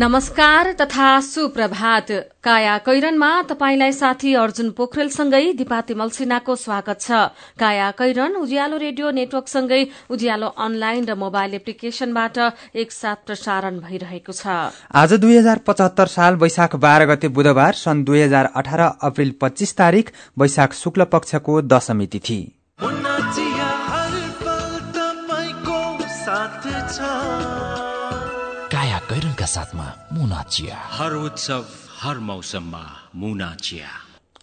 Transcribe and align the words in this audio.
नमस्कार 0.00 0.70
तथा 0.72 1.08
सुप्रभात। 1.20 2.10
काया 2.44 2.76
कैरनमा 2.78 3.30
तपाईंलाई 3.42 3.92
साथी 3.92 4.32
अर्जुन 4.34 4.70
पोखरेलसँगै 4.72 5.52
दिपाती 5.52 5.94
मल्सिनाको 5.94 6.54
स्वागत 6.56 7.00
छ। 7.00 7.18
काया 7.60 7.90
कैरन 7.98 8.36
उज्यालो 8.38 8.76
रेडियो 8.78 9.10
नेटवर्कसँगै 9.10 9.82
उज्यालो 10.08 10.48
अनलाइन 10.58 11.04
र 11.04 11.14
मोबाइल 11.14 11.54
एप्लिकेशनबाट 11.54 12.38
एकसाथ 12.74 13.18
प्रसारण 13.26 13.74
भइरहेको 13.80 14.32
छ। 14.32 14.72
आज 14.94 15.12
दुई 15.20 15.36
हजार 15.36 15.58
पचहत्तर 15.68 16.06
साल 16.08 16.40
वैशाख 16.40 16.76
बाह्र 16.80 17.06
गते 17.06 17.28
बुधबार 17.30 17.72
सन् 17.76 18.04
दुई 18.04 18.20
हजार 18.22 18.48
अठार 18.56 18.80
अप्रेल 18.80 19.34
पच्चीस 19.36 19.76
तारीक 19.76 20.10
वैशाख 20.36 20.80
शुक्ल 20.80 21.04
पक्षको 21.12 21.60
दशमी 21.74 22.06
तिथि। 22.06 22.40
काया 26.90 27.69
कैरनका 29.40 29.46
साथमा 29.46 29.86
मुना 30.12 30.42
चिया। 30.52 30.76
हर 30.92 31.12
उत्सव 31.16 31.64
हर 32.00 32.18
मौसममा 32.20 32.84
मुना 33.16 33.54
चिया। 33.56 33.88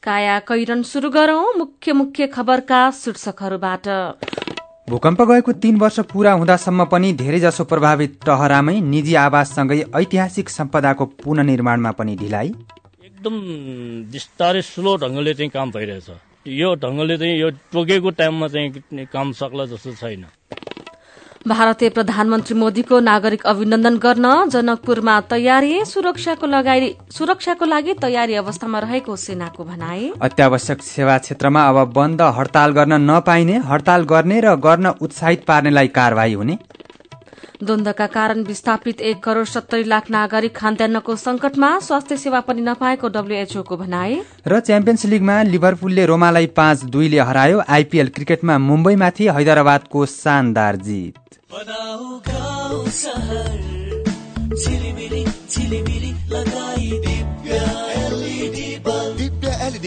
काया 0.04 0.40
कैरन 0.42 0.82
शुरू 0.84 1.10
गरौं 1.10 1.54
मुख्य 1.58 1.94
मुख्य 1.94 2.28
खबरका 2.28 2.80
शीर्षकहरूबाट। 2.98 3.88
भूकम्प 4.90 5.22
गएको 5.22 5.52
तीन 5.54 5.78
वर्ष 5.78 6.00
पूरा 6.10 6.32
हुँदासम्म 6.34 6.86
पनि 6.90 7.14
धेरैजसो 7.14 7.64
प्रभावित 7.64 8.18
टहरामै 8.26 8.80
निजी 8.82 9.14
आवाससँगै 9.22 9.78
ऐतिहासिक 9.94 10.50
सम्पदाको 10.50 11.06
पुननिर्माणमा 11.22 11.92
पनि 11.94 12.16
ढिलाइ। 12.18 12.48
एकदम 13.06 13.36
बिस्तारै 14.12 14.62
स्लो 14.64 14.96
ढङ्गले 14.98 15.34
चाहिँ 15.34 15.52
काम 15.54 15.72
भइरहेछ। 15.78 16.10
यो 16.58 16.74
ढङ्गले 16.74 17.18
चाहिँ 17.18 17.38
यो 17.38 17.50
टोकेको 17.70 18.10
टाइममा 18.18 18.48
चाहिँ 18.48 19.06
काम 19.14 19.32
सक्ला 19.38 19.66
जस्तो 19.70 19.94
छैन। 19.94 20.26
भारतीय 21.46 21.90
प्रधानमन्त्री 21.90 22.56
मोदीको 22.58 23.00
नागरिक 23.00 23.46
अभिनन्दन 23.46 23.98
गर्न 23.98 24.28
जनकपुरमा 24.50 25.20
तयारी 25.30 25.74
सुरक्षाको 25.86 26.48
सुरक्षाको 27.12 27.66
लागि 27.66 27.94
तयारी 28.02 28.36
अवस्थामा 28.36 28.80
रहेको 28.80 29.16
सेनाको 29.16 29.64
भनाए 29.64 30.10
अत्यावश्यक 30.22 30.82
सेवा 30.84 31.18
क्षेत्रमा 31.18 31.62
अब 31.70 31.94
बन्द 31.94 32.22
हड़ताल 32.38 32.72
गर्न 32.72 33.02
नपाइने 33.02 33.58
हड़ताल 33.70 34.04
गर्ने 34.12 34.40
र 34.42 34.56
गर्न 34.66 34.94
उत्साहित 35.02 35.46
पार्नेलाई 35.48 35.88
कारवाही 36.00 36.34
हुने। 36.34 36.58
द्वन्दका 37.64 38.08
कारण 38.08 38.44
विस्थापित 38.44 39.02
एक 39.02 39.24
करोड़ 39.24 39.46
सत्तरी 39.46 39.84
लाख 39.84 40.10
नागरिक 40.12 40.56
खाद्यान्नको 40.56 41.16
संकटमा 41.16 41.70
स्वास्थ्य 41.80 42.18
सेवा 42.18 42.40
पनि 42.40 42.62
नपाएको 42.62 43.08
डब्ल्यूएचओको 43.08 43.78
भनाए 43.78 44.16
र 44.48 44.60
च्याम्पियन्स 44.60 45.06
लिगमा 45.06 45.42
लिभरपुलले 45.44 46.06
रोमालाई 46.06 46.48
पाँच 46.58 46.84
दुईले 46.86 47.20
हरायो। 47.20 47.62
आइपीएल 47.70 48.08
क्रिकेटमा 48.10 48.58
मुम्बईमाथि 48.58 49.28
हैदराबादको 49.28 50.06
शानदार 50.06 50.76
जीत। 50.76 51.16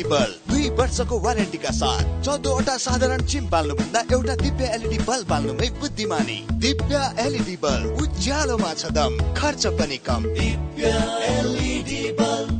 बल्ब 0.04 0.50
दुई 0.50 0.68
वर्षको 0.78 1.18
वारेन्टीका 1.20 1.70
साथ 1.72 2.22
चौधवटा 2.24 2.76
साधारण 2.76 3.20
चिम 3.24 3.48
बाल्नुभन्दा 3.50 4.00
एउटा 4.12 4.34
दिव्य 4.36 4.70
एलइडी 4.74 4.98
बल्ब 5.04 5.28
बाल्नुमै 5.28 5.68
बुद्धिमानी। 5.80 6.38
दिव्य 6.60 6.96
एलइडी 7.18 7.56
बल्ब 7.62 8.02
उज्यालोमा 8.02 8.72
छ 8.74 8.92
दम 8.92 9.18
खर्च 9.34 9.66
पनि 9.78 9.98
कम। 10.06 10.22
दिव्य 10.34 10.88
एलइडी 11.30 12.02
बल्ब 12.20 12.59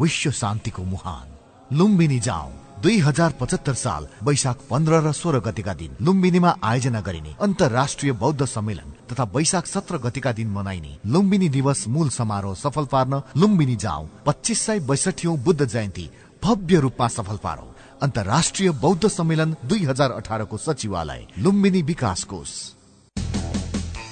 विश्व 0.00 0.30
शान्तिको 0.30 0.82
मुहान। 0.84 1.76
लुम्बिनी 1.76 2.18
जाउँ। 2.20 2.52
दुई 2.82 2.98
हजार 2.98 3.32
पचहत्तर 3.40 3.74
साल 3.74 4.06
वैशाख 4.22 4.58
पन्ध्र 4.70 5.00
र 5.00 5.12
सोह्र 5.12 5.38
गतिका 5.40 5.74
दिन 5.74 5.96
लुम्बिनीमा 6.00 6.54
आयोजना 6.64 7.00
गरिने 7.00 7.34
अन्तर्राष्ट्रिय 7.40 8.12
बौद्ध 8.12 8.44
सम्मेलन 8.44 8.92
तथा 9.12 9.24
वैशाख 9.34 9.66
सत्र 9.66 9.98
गतिका 9.98 10.32
दिन 10.32 10.48
मनाइने 10.48 10.96
लुम्बिनी 11.06 11.48
दिवस 11.48 11.84
मूल 11.88 12.08
समारोह 12.08 12.54
सफल 12.54 12.84
पार्न 12.86 13.22
लुम्बिनी 13.36 13.76
जाउँ। 13.76 14.08
पच्चिस 14.26 14.60
सय 14.60 14.80
बैसठी 14.80 15.28
बुद्ध 15.28 15.64
जयन्ती 15.64 16.10
भव्य 16.42 16.80
रूपमा 16.80 17.08
सफल 17.08 17.36
पारौं। 17.36 17.72
अन्तर्राष्ट्रिय 18.02 18.70
बौद्ध 18.80 19.08
सम्मेलन 19.08 19.56
दुई 19.64 19.84
हजार 19.84 20.10
अठारको 20.12 20.56
सचिवालय 20.56 21.26
लुम्बिनी 21.38 21.82
विकास 21.82 22.24
कोष। 22.24 22.48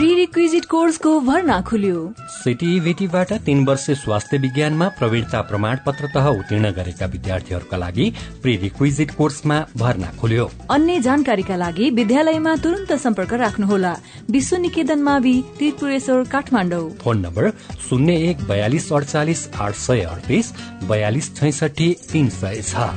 प्रिरिक्विजिट 0.00 0.64
कोर्सको 0.64 1.10
भर्ना 1.20 1.60
खुल्यो। 1.60 1.96
सिटिभिटीबाट 2.32 3.32
तीन 3.46 3.64
वर्ष 3.64 3.84
स्वास्थ्य 4.02 4.38
विज्ञानमा 4.38 4.86
प्रवीणता 4.98 5.40
प्रमाण 5.40 5.78
पत्र 5.86 6.06
तह 6.14 6.28
उत्तीर्ण 6.28 6.70
गरेका 6.72 7.06
विद्यार्थीहरूका 7.06 7.76
लागि 7.76 8.06
प्रिरिक्विजिट 8.42 9.10
कोर्समा 9.10 9.58
भर्ना 9.76 10.12
खुल्यो। 10.20 10.46
अन्य 10.70 11.00
जानकारीका 11.00 11.56
लागि 11.56 11.90
विद्यालयमा 11.90 12.54
तुरन्त 12.56 12.92
सम्पर्क 12.96 13.32
राख्नुहोला। 13.44 13.92
विश्व 14.30 14.56
निकेतन 14.56 15.02
मावि 15.02 15.36
त्रिपुरेश्वर 15.58 16.22
काठमाडौँ। 16.32 16.88
फोन 17.04 17.20
नम्बर 17.20 17.50
शून्य 17.88 18.16
एक 18.30 18.48
बयालिस 18.48 18.92
अडचालिस 18.92 19.48
आठ 19.60 19.74
सय 19.76 20.00
अडतिस 20.12 20.52
बयालिस 20.88 21.34
छैसठी 21.36 21.94
तीन 22.12 22.28
सय 22.40 22.62
छ। 22.62 22.88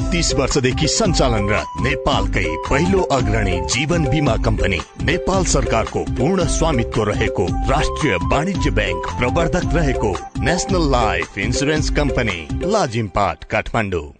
तीस 0.00 0.32
वर्षदेखि 0.34 0.88
सञ्चालनरत 0.88 1.80
नेपालकै 1.82 2.44
पहिलो 2.70 3.00
अग्रणी 3.12 3.60
जीवन 3.74 4.04
बिमा 4.04 4.36
कम्पनी 4.36 4.80
नेपाल 5.02 5.44
सरकारको 5.54 6.04
पूर्ण 6.18 6.46
स्वामित्व 6.58 7.02
रहेको 7.02 7.46
राष्ट्रिय 7.70 8.16
वाणिज्य 8.32 8.70
ब्याङ्क 8.70 9.12
प्रवर्धक 9.18 9.74
रहेको 9.74 10.14
national 10.40 10.90
life 10.90 11.38
insurance 11.38 11.90
company 11.90 12.38
Lazimpat 12.72 13.44
Kathmandu. 13.44 14.19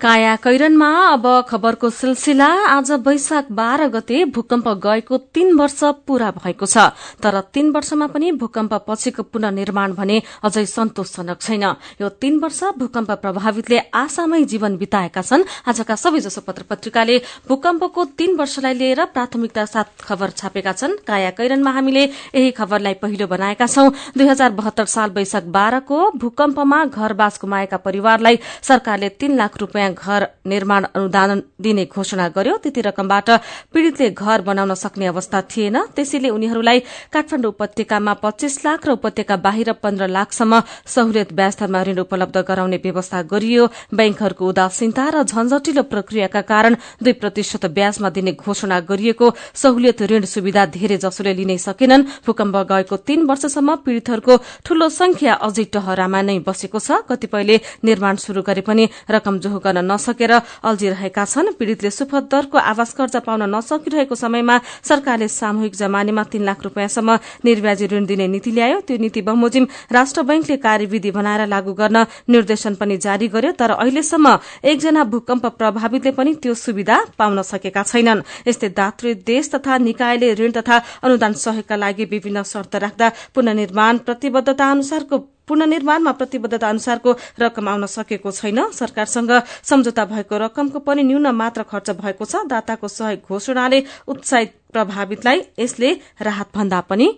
काया 0.00 0.34
कैरनमा 0.36 0.88
अब 1.10 1.24
खबरको 1.48 1.88
सिलसिला 1.90 2.46
आज 2.70 2.90
वैशाख 3.02 3.46
बाह्र 3.50 3.86
गते 3.90 4.24
भूकम्प 4.30 4.68
गएको 4.78 5.16
तीन 5.34 5.58
वर्ष 5.58 5.80
पूरा 6.06 6.30
भएको 6.30 6.66
छ। 6.66 6.94
तर 7.18 7.40
तीन 7.50 7.70
वर्षमा 7.74 8.06
पनि 8.06 8.30
भूकम्प 8.38 8.74
पछिको 8.86 9.22
पुननिर्माण 9.24 9.92
भने 9.98 10.20
अझै 10.46 10.64
सन्तोषजनक 10.66 11.40
छैन। 11.40 11.64
यो 11.98 12.08
तीन 12.14 12.38
वर्ष 12.38 12.62
भूकम्प 12.78 13.10
प्रभावितले 13.18 13.78
आशामै 13.92 14.42
जीवन 14.44 14.76
बिताएका 14.78 15.22
छन्। 15.22 15.42
आजका 15.66 15.94
सबैजसो 15.96 16.40
पत्र 16.46 16.62
पत्रिकाले 16.70 17.18
भूकम्पको 17.48 18.04
तीन 18.14 18.36
वर्षलाई 18.38 18.74
लिएर 18.74 19.04
प्राथमिकता 19.10 19.64
साथ 19.66 20.06
खबर 20.06 20.30
छापेका 20.30 20.72
छन्। 20.72 20.96
काया 21.06 21.30
कैरनमा 21.34 21.70
हामीले 21.72 22.04
यही 22.04 22.50
खबरलाई 22.54 22.94
पहिलो 23.02 23.26
बनाएका 23.26 23.66
छौं। 23.66 23.90
दुई 24.14 24.28
हजार 24.28 24.54
बहत्तर 24.54 24.86
साल 24.86 25.10
वैशाख 25.10 25.50
बाह्रको 25.50 25.98
भूकम्पमा 26.14 26.84
घरबास 26.86 27.38
गुमाएका 27.42 27.76
परिवारलाई 27.82 28.38
सरकारले 28.62 29.08
तीन 29.18 29.36
लाख 29.36 29.58
रूपियाँ 29.58 29.86
नयाँ 29.88 29.94
घर 29.94 30.26
निर्माण 30.46 30.84
अनुदान 30.94 31.42
दिने 31.60 31.84
घोषणा 31.86 32.28
गर्यो। 32.28 32.56
त्यति 32.58 32.80
रकमबाट 32.80 33.28
पीड़ितले 33.72 34.10
घर 34.10 34.40
बनाउन 34.42 34.74
सक्ने 34.74 35.06
अवस्था 35.06 35.40
थिएन। 35.48 35.76
त्यसैले 35.96 36.28
उनीहरूलाई 36.28 36.78
काठमाडौँ 37.12 37.52
उपत्यकामा 37.52 38.12
पच्चीस 38.22 38.64
लाख 38.64 38.86
र 38.86 38.90
उपत्यका 38.92 39.36
बाहिर 39.38 39.72
पन्ध्र 39.82 40.06
लाखसम्म 40.08 40.60
सहुलियत 40.86 41.32
दरमा 41.32 41.82
ऋण 41.82 41.98
उपलब्ध 41.98 42.36
गराउने 42.38 42.76
व्यवस्था 42.76 43.22
गरियो। 43.22 43.64
बैंकहरूको 43.90 44.44
उदासीनता 44.44 45.04
र 45.08 45.22
झन्झटिलो 45.24 45.82
प्रक्रियाका 45.82 46.40
कारण 46.42 46.76
दुई 47.02 47.12
प्रतिशत 47.12 47.66
ब्याजमा 47.68 48.08
दिने 48.10 48.32
घोषणा 48.34 48.80
गरिएको 48.80 49.26
सहुलियत 49.54 50.02
ऋण 50.02 50.24
सुविधा 50.24 50.66
धेरै 50.68 50.96
जसोले 50.98 51.32
लिनै 51.34 51.58
सकेनन्। 51.58 52.06
भूकम्प 52.26 52.56
गएको 52.70 52.96
तीन 52.98 53.20
वर्षसम्म 53.26 53.74
पीड़ितहरूको 53.84 54.34
ठूलो 54.64 54.88
संख्या 54.90 55.34
अझै 55.46 55.64
टहरामा 55.72 56.20
नै 56.22 56.38
बसेको 56.46 56.78
छ। 56.78 57.04
कतिपयले 57.08 57.56
निर्माण 57.84 58.16
शुरू 58.16 58.42
गरे 58.42 58.60
पनि 58.60 58.88
रकम 59.10 59.38
जोहो 59.38 59.58
गर्न 59.58 59.77
नसकेर 59.80 60.32
अल्झिरहेका 60.64 61.24
छन्। 61.24 61.52
पीड़ितले 61.58 61.90
सुपथ 61.90 62.28
दरको 62.30 62.58
आवास 62.60 62.92
कर्जा 62.94 63.20
पाउन 63.20 63.42
नसकिरहेको 63.54 64.14
समयमा 64.14 64.60
सरकारले 64.82 65.28
सामूहिक 65.30 65.74
जमानीमा 65.74 66.22
तीन 66.24 66.44
लाख 66.44 66.62
रूपियाँसम्म 66.64 67.18
निर्व्याजी 67.44 67.86
ऋण 67.86 68.06
दिने 68.06 68.26
नीति 68.28 68.50
ल्यायो। 68.50 68.80
त्यो 68.80 68.96
नीति 68.98 69.22
बमोजिम 69.22 69.66
राष्ट्र 69.92 70.22
बैंकले 70.22 70.56
कार्यविधि 70.58 71.10
बनाएर 71.10 71.46
लागू 71.46 71.72
गर्न 71.74 72.04
निर्देशन 72.28 72.74
पनि 72.74 72.96
जारी 72.98 73.28
गर्यो 73.28 73.52
तर 73.52 73.70
अहिलेसम्म 73.72 74.38
एकजना 74.64 75.04
भूकम्प 75.04 75.46
प्रभावितले 75.58 76.12
पनि 76.12 76.34
त्यो 76.42 76.54
सुविधा 76.56 76.98
पाउन 77.18 77.42
सकेका 77.44 77.82
छैनन्। 77.82 78.22
यस्तै 78.48 78.68
दातृ 78.70 79.14
देश 79.26 79.50
तथा 79.54 79.78
निकायले 79.78 80.34
ऋण 80.34 80.50
तथा 80.52 80.82
अनुदान 81.02 81.32
सहयोगका 81.34 81.76
लागि 81.76 82.04
विभिन्न 82.04 82.42
शर्त 82.44 82.76
राख्दा 82.76 83.12
पुननिर्माण 83.34 83.98
प्रतिबद्धता 84.06 84.70
अनुसारको 84.70 85.18
पुननिर्माणमा 85.48 86.12
प्रतिबद्धता 86.12 86.68
अनुसारको 86.68 87.16
रकम 87.40 87.68
आउन 87.68 87.86
सकेको 87.88 88.30
छैन। 88.30 88.60
सरकारसँग 88.72 89.32
सम्झौता 89.64 90.04
भएको 90.04 90.38
रकमको 90.38 90.78
पनि 90.78 91.02
न्यून 91.02 91.26
मात्र 91.32 91.62
खर्च 91.64 91.90
भएको 91.96 92.24
छ। 92.24 92.44
दाताको 92.46 92.88
सहयोग 92.88 93.28
घोषणाले 93.28 93.82
उत्साहित 94.06 94.54
प्रभावितलाई 94.72 95.42
यसले 95.58 95.92
राहत 96.20 96.48
भन्दा 96.54 96.80
पनि 96.80 97.08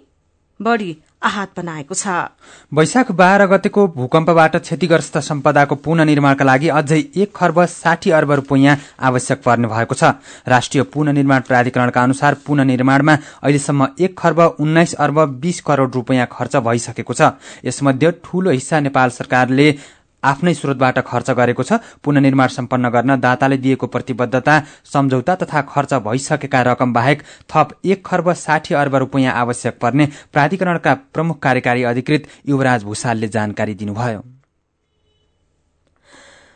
बढ़ी 0.61 0.93
आहत 1.23 1.51
बनाएको 1.57 1.95
छ। 1.95 2.33
वैशाख 2.73 3.11
बाह्र 3.13 3.47
गतेको 3.47 3.87
भूकम्पबाट 3.89 4.57
क्षतिग्रस्त 4.59 5.19
सम्पदाको 5.21 5.75
पुननिर्माणका 5.77 6.45
लागि 6.45 6.69
अझै 6.71 6.99
एक 7.17 7.33
खर्ब 7.37 7.65
साठी 7.67 8.11
अर्ब 8.11 8.33
रूपियाँ 8.33 8.77
आवश्यक 9.01 9.43
पर्ने 9.43 9.69
भएको 9.69 9.95
छ। 9.95 10.17
राष्ट्रिय 10.49 10.83
पुननिर्माण 10.89 11.41
प्राधिकरणका 11.49 12.03
अनुसार 12.03 12.35
पुननिर्माणमा 12.47 13.15
अहिलेसम्म 13.43 13.89
एक 14.01 14.19
खर्ब 14.19 14.41
उन्नाइस 14.61 14.95
अर्ब 14.97 15.25
बीस 15.41 15.61
करोड़ 15.61 15.91
रूपियाँ 15.91 16.27
खर्च 16.33 16.57
भइसकेको 16.59 17.15
छ। 17.15 17.33
यसमध्ये 17.65 18.11
ठूलो 18.25 18.51
हिस्सा 18.51 18.81
नेपाल 18.81 19.11
सरकारले 19.11 19.71
आफ्नै 20.23 20.55
स्रोतबाट 20.55 20.99
खर्च 21.01 21.31
गरेको 21.33 21.63
छ। 21.63 21.81
पुननिर्माण 22.05 22.49
सम्पन्न 22.49 22.89
गर्न 22.91 23.17
दाताले 23.21 23.57
दिएको 23.59 23.87
प्रतिबद्धता 23.87 24.59
सम्झौता 24.85 25.35
तथा 25.37 25.61
खर्च 25.69 25.95
भइसकेका 26.01 26.63
रकम 26.63 26.93
बाहेक 26.93 27.23
थप 27.49 27.79
एक 27.85 28.05
खर्ब 28.07 28.33
साठी 28.39 28.75
अर्ब 28.75 28.95
रूपियाँ 28.97 29.35
आवश्यक 29.37 29.79
पर्ने 29.81 30.09
प्राधिकरणका 30.33 30.95
प्रमुख 31.15 31.39
कार्यकारी 31.39 31.83
अधिकृत 31.85 32.29
युवराज 32.49 32.85
भूषालले 32.85 33.29
जानकारी 33.29 33.75
दिनुभयो। 33.75 34.40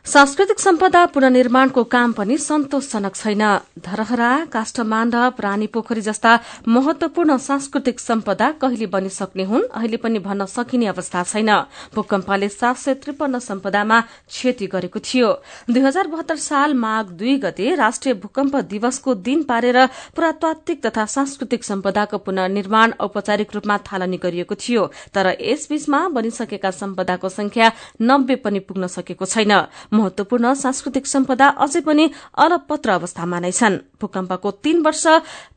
सांस्कृतिक 0.04 0.58
सम्पदा 0.60 1.04
पुननिर्माणको 1.06 1.82
काम 1.84 2.12
पनि 2.12 2.36
सन्तोषजनक 2.38 3.14
छैन। 3.16 3.42
धरहरा 3.84 4.32
काष्ठमाण्डव 4.52 5.40
रानी 5.40 5.66
पोखरी 5.66 6.00
जस्ता 6.00 6.32
महत्वपूर्ण 6.68 7.36
सांस्कृतिक 7.36 8.00
सम्पदा 8.00 8.50
कहिले 8.60 8.86
बनिसक्ने 8.86 9.44
हुन् 9.44 9.62
अहिले 9.72 9.96
पनि 9.96 10.18
भन्न 10.18 10.46
सकिने 10.46 10.86
अवस्था 10.86 11.22
छैन। 11.24 11.50
भूकम्पले 11.94 12.48
सात 12.48 12.76
सय 12.76 12.94
त्रिपन्न 12.94 13.38
सम्पदामा 13.38 14.00
क्षति 14.00 14.66
गरेको 14.66 15.00
थियो। 15.00 15.30
दुई 15.70 15.80
हजार 15.80 16.08
बहत्तर 16.08 16.36
साल 16.38 16.74
माघ 16.74 17.06
दुई 17.08 17.36
गते 17.38 17.74
राष्ट्रिय 17.74 18.14
भूकम्प 18.20 18.56
दिवसको 18.68 19.14
दिन 19.24 19.42
पारेर 19.42 19.86
पुरातात्विक 20.16 20.84
तथा 20.86 21.04
सांस्कृतिक 21.06 21.64
सम्पदाको 21.64 22.18
पुनर्निर्माण 22.20 22.92
औपचारिक 23.00 23.54
रूपमा 23.54 23.78
थालनी 23.88 24.20
गरिएको 24.20 24.54
थियो। 24.56 24.86
तर 25.14 25.32
यसबीचमा 25.40 26.06
बनिसकेका 26.10 26.70
सम्पदाको 26.72 27.28
संख्या 27.30 27.72
नब्बे 28.02 28.36
पनि 28.44 28.58
पुग्न 28.60 28.86
सकेको 28.90 29.24
छैन। 29.26 29.54
महत्वपूर्ण 29.94 30.52
सांस्कृतिक 30.54 31.06
सम्पदा 31.06 31.48
अझै 31.64 31.80
पनि 31.86 32.04
अलपत्र 32.44 32.90
अवस्थामा 32.90 33.38
नै 33.40 33.52
छन्। 33.52 33.78
भूकम्पको 34.00 34.50
तीन 34.64 34.82
वर्ष 34.82 35.04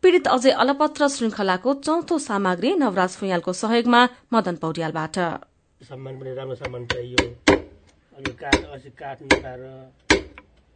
पीड़ित 0.02 0.28
अझै 0.36 0.52
अलपत्र 0.64 1.08
श्रृंखलाको 1.16 1.74
चौथो 1.86 2.16
सामग्री 2.22 2.74
नवराज 2.78 3.12
फुयालको 3.20 3.54
सहयोगमा 3.62 4.02
मदन 4.34 4.56
पौड्यालबाट। 4.64 5.16
सामान 5.82 6.14
पनि 6.20 6.32
राम्रो 6.34 6.56
सामान 6.56 6.86
चाहियो। 6.88 7.24
अनि 8.18 8.32
काठ 8.42 8.62
अझै 8.74 8.90
काठ 9.00 9.18
नपाएर 9.24 9.62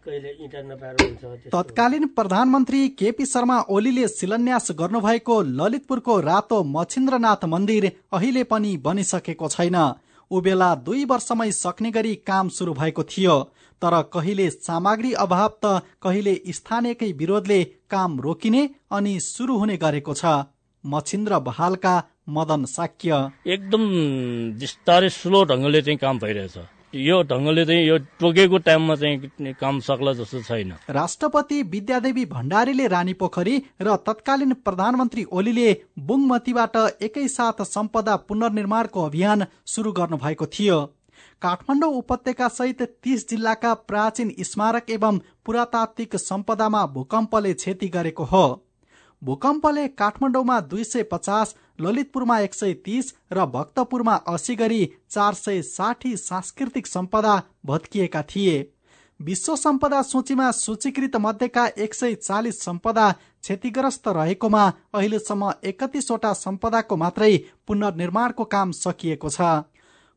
कहिले 0.06 0.30
इँटा 0.44 0.62
नपाएर 0.62 0.96
हुन्छ 1.02 1.22
त्यस्तो। 1.22 1.50
तत्कालीन 1.54 2.06
प्रधानमन्त्री 2.18 2.80
केपी 3.00 3.26
शर्मा 3.26 3.58
ओलीले 3.70 4.08
शिलान्यास 4.10 4.68
गर्नुभएको 4.80 5.36
ललितपुरको 5.60 6.14
रातो 6.22 6.58
मच्छिन्द्रनाथ 6.76 7.42
मन्दिर 7.54 7.86
अहिले 8.14 8.44
पनि 8.52 8.72
बनिसकेको 8.86 9.48
छैन। 9.48 9.78
उबेला 10.32 10.70
दुई 10.86 11.04
वर्षमै 11.06 11.50
सक्ने 11.52 11.92
गरी 11.92 12.14
काम 12.28 12.50
सुरु 12.50 12.74
भएको 12.74 13.04
थियो 13.04 13.36
तर 13.82 14.02
कहिले 14.14 14.50
सामग्री 14.50 15.12
अभाव 15.24 15.52
त 15.64 15.82
कहिले 16.04 16.34
स्थानीयकै 16.54 17.12
विरोधले 17.12 17.64
काम 17.90 18.20
रोकिने 18.20 18.64
अनि 18.92 19.14
सुरु 19.20 19.58
हुने 19.58 19.78
गरेको 19.78 20.14
छ। 20.14 20.26
मच्छिन्द्र 20.84 21.40
बहालका 21.40 21.96
मदन 22.30 22.66
साक्य। 22.66 23.18
एकदम 23.48 23.84
बिस्तारै 24.60 25.10
स्लो 25.10 25.44
ढङ्गले 25.44 25.82
चाहिँ 25.82 25.98
काम 25.98 26.20
भइरहेछ। 26.20 26.58
यो 26.96 27.22
ढङ्गले 27.24 27.66
चाहिँ 27.66 27.86
यो 27.88 27.98
टोकेको 28.20 28.58
टाइममा 28.58 28.96
चाहिँ 28.96 29.54
काम 29.60 29.80
सक्ला 29.80 30.14
जस्तो 30.14 30.42
छैन। 30.44 30.74
राष्ट्रपति 30.90 31.62
विद्यादेवी 31.64 32.26
भण्डारीले 32.26 32.88
रानी 32.88 33.14
पोखरी 33.14 33.58
र 33.82 33.96
तत्कालीन 33.98 34.54
प्रधानमन्त्री 34.54 35.24
ओलीले 35.32 35.76
बुङमतीबाट 36.00 36.76
एकैसाथ 37.02 37.62
सम्पदा 37.66 38.16
पुनर्निर्माणको 38.28 39.06
अभियान 39.06 39.46
सुरु 39.66 39.92
गर्नु 39.92 40.18
भएको 40.18 40.46
थियो। 40.48 40.80
काठमाडौँ 41.42 41.92
उपत्यका 41.94 42.48
सहित 42.48 42.82
तीस 43.04 43.30
जिल्लाका 43.30 43.74
प्राचीन 43.88 44.34
स्मारक 44.42 44.90
एवं 44.90 45.20
पुरातात्विक 45.46 46.16
सम्पदामा 46.16 46.86
भूकम्पले 46.88 47.54
क्षति 47.54 47.88
गरेको 47.88 48.24
हो। 48.24 48.44
भूकम्पले 49.24 49.88
काठमाडौँमा 49.88 50.60
दुई 50.62 50.84
सय 50.84 51.04
पचास 51.04 51.56
ललितपुरमा 51.82 52.40
एक 52.40 52.54
सय 52.54 52.74
तीस 52.86 53.14
र 53.34 53.46
भक्तपुरमा 53.48 54.16
अस्सी 54.28 54.56
गरी 54.56 54.82
चार 55.10 55.34
सय 55.34 55.62
साठी 55.62 56.16
सांस्कृतिक 56.18 56.88
सम्पदा 56.88 57.42
भत्किएका 57.66 58.22
थिए। 58.26 58.56
विश्व 59.20 59.56
सम्पदा 59.56 60.02
सूचीमा 60.02 60.50
सूचीकृत 60.52 61.16
मध्येका 61.16 61.66
एक 61.78 61.94
सय 61.94 62.16
चालिस 62.18 62.64
सम्पदा 62.64 63.12
क्षतिग्रस्त 63.12 64.08
रहेकोमा 64.08 64.66
अहिलेसम्म 64.94 65.52
एकतिसवटा 65.64 66.34
सम्पदाको 66.36 66.96
मात्रै 66.98 67.38
पुनर्निर्माणको 67.68 68.44
काम 68.46 68.72
सकिएको 68.78 69.30
छ। 69.30 69.42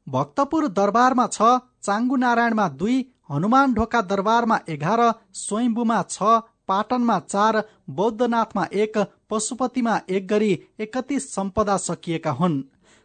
भक्तपुर 0.07 0.69
दरबारमा 0.71 1.27
छ 1.29 1.43
चाङ्गु 1.83 2.17
नारायणमा 2.17 2.69
दुई 2.81 2.97
हनुमान 3.31 3.75
ढोका 3.75 4.01
दरबारमा 4.09 4.59
एघार 4.69 5.01
स्वयम्बुमा 5.35 6.01
छ 6.09 6.41
पाटनमा 6.69 7.19
चार 7.21 7.63
बौद्धनाथमा 7.91 8.67
एक 8.75 8.99
पशुपतिमा 9.31 10.01
एक 10.11 10.27
गरी 10.29 10.53
एकतिस 10.81 11.35
सम्पदा 11.35 11.77
सकिएका 11.79 12.31
हुन्। 12.33 12.63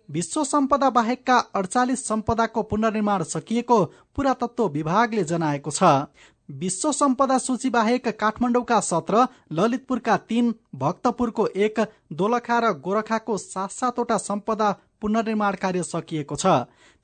विश्व 0.09 0.43
सम्पदा 0.43 0.89
बाहेकका 0.89 1.37
अडचालिस 1.55 2.07
सम्पदाको 2.07 2.61
पुनर्निर्माण 2.63 3.23
सकिएको 3.25 3.83
पुरातत्व 4.15 4.67
विभागले 4.69 5.23
जनाएको 5.23 5.71
छ। 5.71 5.83
विश्व 6.49 6.91
सम्पदा 6.91 7.37
सूची 7.37 7.69
बाहेक 7.69 8.07
काठमाडौँका 8.19 8.79
सत्र 8.79 9.25
ललितपुरका 9.51 10.15
तीन 10.29 10.53
भक्तपुरको 10.75 11.45
एक 11.57 11.79
दोलखा 12.13 12.59
र 12.59 12.71
गोरखाको 12.79 13.37
सात 13.37 13.71
सातवटा 13.71 14.17
सम्पदा 14.17 14.71
पुनर्निर्माण 15.01 15.55
कार्य 15.55 15.83
सकिएको 15.83 16.35
छ। 16.35 16.45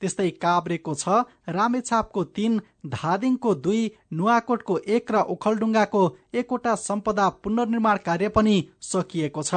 त्यस्तै 0.02 0.28
काभ्रेको 0.42 0.94
छ 0.94 1.22
रामेछापको 1.50 2.24
तीन 2.36 2.60
धादिङको 2.94 3.54
दुई 3.64 3.82
नुवाकोटको 4.12 4.78
एक 4.96 5.12
र 5.12 5.24
ओखलडुङ्गाको 5.34 6.02
एकवटा 6.34 6.74
सम्पदा 6.80 7.28
पुनर्निर्माण 7.42 7.96
कार्य 8.06 8.28
पनि 8.30 8.56
सकिएको 8.84 9.42
छ। 9.42 9.54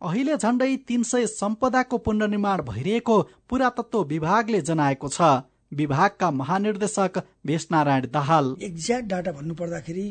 अहिले 0.00 0.36
झण्डै 0.36 0.74
तीन 0.88 1.02
सय 1.04 1.26
सम्पदाको 1.28 1.98
पुनर्निर्माण 2.06 2.62
भइरहेको 2.64 3.16
पुरातत्व 3.48 4.02
विभागले 4.12 4.60
जनाएको 4.62 5.08
छ। 5.08 5.32
विभागका 5.72 6.30
महानिर्देशक 6.30 7.18
भेषनारायण 7.46 8.06
दाहाल। 8.12 8.46
एक्ज्याक्ट 8.62 9.06
डाटा 9.08 9.32
भन्नु 9.32 9.54
पर्दाखेरि 9.54 10.04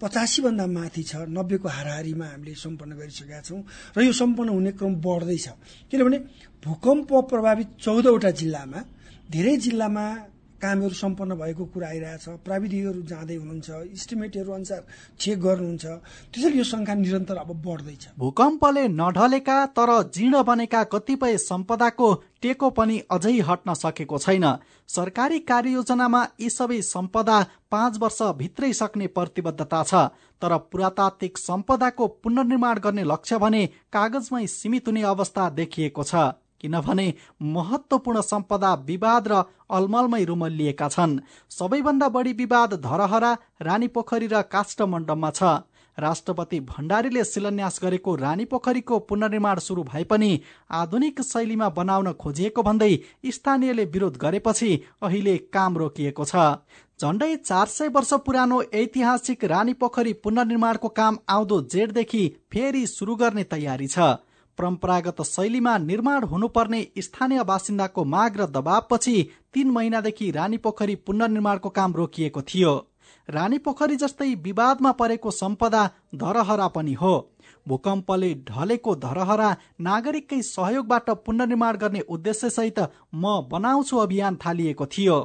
पचासी 0.00 0.42
भन्दा 0.42 0.66
माथि 0.66 1.02
छ 1.02 1.16
नब्बेको 1.30 1.68
हाराहारीमा 1.68 2.26
हामीले 2.26 2.54
सम्पन्न 2.56 2.92
गरिसकेका 2.98 3.40
छौँ 3.40 3.60
र 3.96 4.02
यो 4.02 4.12
सम्पन्न 4.12 4.48
हुने 4.50 4.72
क्रम 4.74 4.94
बढ्दैछ। 4.98 5.46
किनभने 5.90 6.18
भूकम्प 6.66 7.12
प्रभावित 7.30 7.68
चौधवटा 7.78 8.30
जिल्लामा 8.32 8.80
धेरै 9.30 9.56
जिल्लामा 9.56 10.06
कामहरू 10.62 10.94
सम्पन्न 10.94 11.34
भएको 11.34 11.64
कुरा 11.66 11.88
आइरहेछ। 11.88 12.24
प्राविधिकहरू 12.44 13.00
जाँदै 13.04 13.36
हुनुहुन्छ। 13.36 13.68
इस्टिमेटहरू 13.92 14.52
अनुसार 14.52 14.82
चेक 15.20 15.38
गर्नुहुन्छ। 15.40 15.84
त्यसैले 16.32 16.56
यो 16.56 16.64
सङ्ख्या 16.64 16.94
निरन्तर 16.94 17.36
अब 17.36 17.50
बढ्दैछ। 17.60 18.04
भूकम्पले 18.16 18.84
नढलेका 18.90 19.56
तर 19.76 19.90
जीर्ण 20.08 20.42
बनेका 20.42 20.82
कतिपय 20.92 21.36
सम्पदाको 21.40 22.08
टेको 22.42 22.70
पनि 22.70 22.96
अझै 23.10 23.34
हट्न 23.40 23.74
सकेको 23.74 24.18
छैन। 24.18 24.46
सरकारी 24.88 25.38
कार्ययोजनामा 25.50 26.22
यी 26.40 26.48
सबै 26.50 26.80
सम्पदा 26.84 27.38
पाँच 27.70 27.98
वर्ष 27.98 28.20
भित्रै 28.40 28.72
सक्ने 28.72 29.06
प्रतिबद्धता 29.08 29.82
छ। 29.82 29.92
तर 30.40 30.56
पुरातात्विक 30.70 31.38
सम्पदाको 31.38 32.06
पुनर्निर्माण 32.22 32.78
गर्ने 32.78 33.04
लक्ष्य 33.04 33.38
भने 33.38 33.62
कागजमै 33.92 34.46
सीमित 34.46 34.88
हुने 34.88 35.02
अवस्था 35.02 35.48
देखिएको 35.50 36.02
छ। 36.04 36.14
किनभने 36.64 37.06
महत्वपूर्ण 37.52 38.20
सम्पदा 38.22 38.72
विवाद 38.86 39.28
र 39.28 39.42
अलमलमै 39.70 40.24
रुमल्लिएका 40.24 40.88
छन्। 40.88 41.20
सबैभन्दा 41.50 42.08
बढी 42.10 42.32
विवाद 42.34 42.74
धरहरा 42.82 43.36
रानी 43.62 43.88
पोखरी 43.90 44.26
र 44.26 44.42
काष्ठमण्डपमा 44.48 45.30
छ। 45.32 45.54
राष्ट्रपति 45.98 46.58
भण्डारीले 46.60 47.22
शिलान्यास 47.24 47.78
गरेको 47.82 48.14
रानी 48.16 48.44
पोखरीको 48.44 48.98
पुनर्निर्माण 49.00 49.58
शुरू 49.58 49.82
भए 49.84 50.02
पनि 50.04 50.30
आधुनिक 50.70 51.20
शैलीमा 51.22 51.68
बनाउन 51.70 52.12
खोजिएको 52.14 52.62
भन्दै 52.62 52.98
स्थानीयले 53.30 53.84
विरोध 53.86 54.16
गरेपछि 54.16 54.70
अहिले 55.02 55.36
काम 55.54 55.78
रोकिएको 55.78 56.24
छ। 56.24 56.34
झण्डै 57.00 57.36
चार 57.36 57.66
सय 57.68 57.88
वर्ष 57.94 58.12
पुरानो 58.26 58.62
ऐतिहासिक 58.74 59.44
रानी 59.44 59.72
पोखरी 59.74 60.12
पुनर्निर्माणको 60.24 60.88
काम 60.98 61.18
आउँदो 61.28 61.60
जेठदेखि 61.70 62.28
फेरि 62.52 62.86
शुरू 62.88 63.14
गर्ने 63.16 63.44
तयारी 63.46 63.86
छ। 63.86 63.98
परम्परागत 64.58 65.22
शैलीमा 65.22 65.76
निर्माण 65.80 66.24
हुनुपर्ने 66.24 66.86
स्थानीय 66.98 67.42
बासिन्दाको 67.44 68.04
माग 68.04 68.36
र 68.36 68.46
दबावपछि 68.48 69.16
तीन 69.54 69.70
महिनादेखि 69.70 70.30
रानी 70.30 70.56
पोखरी 70.56 70.94
पुनर्निर्माणको 70.96 71.68
काम 71.70 71.92
रोकिएको 71.92 72.42
थियो। 72.42 72.74
रानी 73.28 73.58
पोखरी 73.58 73.96
जस्तै 73.96 74.34
विवादमा 74.44 74.92
परेको 74.92 75.30
सम्पदा 75.32 75.84
धरहरा 76.14 76.68
पनि 76.68 76.92
हो। 76.94 77.14
भूकम्पले 77.68 78.32
ढलेको 78.48 78.94
धरहरा 78.96 79.50
नागरिककै 79.80 80.40
सहयोगबाट 80.42 81.10
पुनर्निर्माण 81.26 81.76
गर्ने 81.76 82.00
उद्देश्यसहित 82.08 82.78
म 83.14 83.40
बनाउँछु 83.50 83.96
अभियान 83.96 84.36
थालिएको 84.36 84.86
थियो। 84.86 85.16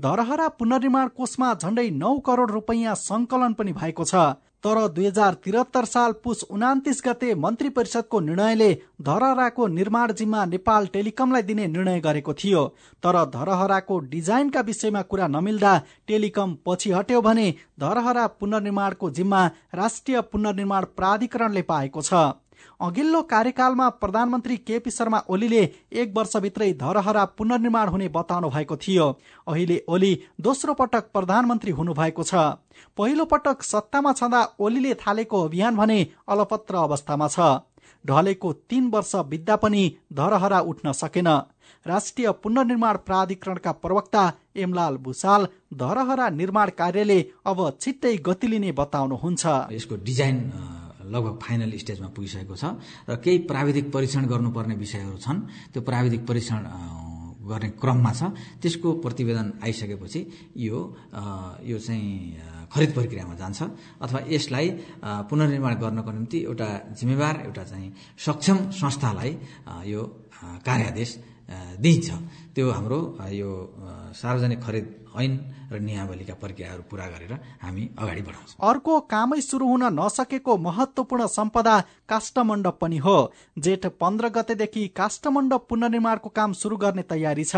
धरहरा 0.00 0.48
पुनर्निर्माण 0.48 1.08
कोषमा 1.08 1.54
झण्डै 1.54 1.88
नौ 1.90 2.18
करोड 2.18 2.50
रुपैयाँ 2.50 2.94
संकलन 2.94 3.52
पनि 3.52 3.72
भएको 3.72 4.04
छ। 4.04 4.14
तर 4.64 4.86
दुई 4.88 5.06
हजार 5.06 5.34
त्रिहत्तर 5.34 5.84
साल 5.84 6.12
पुस 6.24 6.42
उनातिस 6.50 7.00
गते 7.06 7.34
मन्त्री 7.34 7.68
परिषदको 7.68 8.20
निर्णयले 8.20 8.72
धरहराको 9.02 9.66
निर्माण 9.68 10.12
जिम्मा 10.12 10.44
नेपाल 10.46 10.86
टेलिकमलाई 10.86 11.42
दिने 11.42 11.66
निर्णय 11.68 12.00
गरेको 12.00 12.34
थियो। 12.34 12.66
तर 13.02 13.24
धरहराको 13.30 13.98
डिजाइनका 14.10 14.60
विषयमा 14.60 15.02
कुरा 15.02 15.26
नमिल्दा 15.28 15.76
टेलिकम 16.08 16.56
पछि 16.66 16.90
हट्यो 16.92 17.20
भने 17.20 17.48
धरहरा 17.80 18.26
पुनर्निर्माणको 18.40 19.10
जिम्मा 19.10 19.46
राष्ट्रिय 19.74 20.20
पुनर्निर्माण 20.22 20.84
प्राधिकरणले 20.96 21.62
पाएको 21.62 22.02
छ। 22.02 22.14
अघिल्लो 22.80 23.20
कार्यकालमा 23.22 23.88
प्रधानमन्त्री 24.00 24.56
केपी 24.58 24.90
शर्मा 24.90 25.18
ओलीले 25.28 25.62
एक 25.92 26.12
वर्षभित्रै 26.16 26.72
धरहरा 26.74 27.24
पुनर्निर्माण 27.38 27.88
हुने 27.88 28.08
बताउनु 28.08 28.48
भएको 28.50 28.76
थियो। 28.76 29.08
अहिले 29.48 29.82
ओली 29.88 30.12
दोस्रो 30.40 30.74
पटक 30.74 31.10
प्रधानमन्त्री 31.12 31.72
हुनुभएको 31.72 32.22
छ। 32.22 32.34
पहिलो 32.98 33.24
पटक 33.24 33.62
सत्तामा 33.62 34.12
छँदा 34.12 34.40
ओलीले 34.60 34.94
थालेको 34.96 35.42
अभियान 35.44 35.76
भने 35.76 35.98
अलपत्र 36.28 36.76
अवस्थामा 36.78 37.28
छ। 37.28 37.50
ढलेको 38.04 38.52
तीन 38.52 38.88
वर्ष 38.90 39.14
बित्दा 39.28 39.56
पनि 39.56 39.84
धरहरा 40.14 40.60
उठ्न 40.62 40.92
सकेन। 40.94 41.28
राष्ट्रिय 41.86 42.30
पुनर्निर्माण 42.42 42.96
प्राधिकरणका 43.06 43.72
प्रवक्ता 43.74 44.24
एमलाल 44.56 44.96
भूषाल 44.96 45.46
धरहरा 45.74 46.28
निर्माण 46.32 46.70
कार्यले 46.78 47.20
अब 47.46 47.58
छिट्टै 47.80 48.16
गति 48.26 48.46
लिने 48.46 48.72
बताउनुहुन्छ। 48.72 49.46
यसको 49.72 49.96
डिजाइन 50.04 50.38
लगभग 51.10 51.34
फाइनल 51.42 51.70
स्टेजमा 51.76 52.08
पुगिसकेको 52.14 52.54
छ। 52.54 52.64
र 53.10 53.18
केही 53.18 53.38
प्राविधिक 53.50 53.86
परीक्षण 53.90 54.22
गर्नुपर्ने 54.30 54.74
विषयहरू 54.78 55.18
छन्। 55.18 55.38
त्यो 55.74 55.80
प्राविधिक 55.82 56.22
परीक्षण 56.26 56.60
गर्ने 57.50 57.68
क्रममा 57.82 58.12
छ। 58.14 58.22
त्यसको 58.62 58.88
प्रतिवेदन 59.02 59.46
आइसकेपछि 59.64 60.20
यो 60.56 60.78
यो 61.66 61.78
चाहिँ 61.82 62.68
खरिद 62.70 62.90
प्रक्रियामा 62.94 63.34
जान्छ। 63.34 63.60
अथवा 63.98 64.20
यसलाई 64.30 64.66
पुनर्निर्माण 65.26 65.74
गर्नको 65.82 66.10
निम्ति 66.14 66.38
एउटा 66.46 66.68
जिम्मेवार 66.94 67.34
एउटा 67.50 67.62
चाहिँ 67.66 67.88
सक्षम 68.14 68.58
संस्थालाई 68.70 69.32
यो 69.90 70.02
कार्यादेश 70.62 71.10
दिइन्छ। 71.82 72.08
त्यो 72.56 72.70
हाम्रो 72.70 72.98
यो 73.32 73.50
सार्वजनिक 74.12 74.60
खरिद 74.62 74.86
ऐन 75.16 75.32
र 75.70 75.78
नियावलीका 75.78 76.34
प्रक्रियाहरू 76.34 76.82
पूरा 76.90 77.06
गरेर 77.06 77.32
हामी 77.62 77.82
अगाडि 77.94 78.22
बढाउँछौँ। 78.22 78.58
अर्को 78.60 78.92
कामै 79.06 79.40
सुरु 79.40 79.66
हुन 79.66 79.84
नसकेको 79.94 80.56
महत्वपूर्ण 80.58 81.26
सम्पदा 81.28 81.74
काष्ठमण्डप 82.10 82.78
पनि 82.80 82.98
हो। 82.98 83.18
जेठ 83.58 83.86
पन्ध्र 84.00 84.28
गतेदेखि 84.28 84.86
काष्ठमण्डप 84.90 85.66
पुनर्निर्माणको 85.70 86.28
काम 86.28 86.52
सुरु 86.52 86.76
गर्ने 86.76 87.02
तयारी 87.06 87.44
छ। 87.44 87.56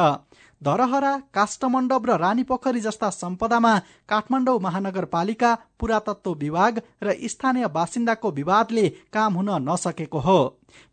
धरहरा 0.62 1.12
काष्ठमण्डप 1.34 2.06
र 2.06 2.16
रानी 2.20 2.42
पोखरी 2.44 2.80
जस्ता 2.80 3.10
सम्पदामा 3.12 3.72
काठमाडौँ 4.08 4.58
महानगरपालिका 4.60 5.54
पुरातत्व 5.80 6.32
विभाग 6.34 6.80
र 7.02 7.16
स्थानीय 7.26 7.66
बासिन्दाको 7.68 8.30
विवादले 8.30 8.88
काम 9.12 9.34
हुन 9.34 9.50
नसकेको 9.68 10.18
हो। 10.20 10.40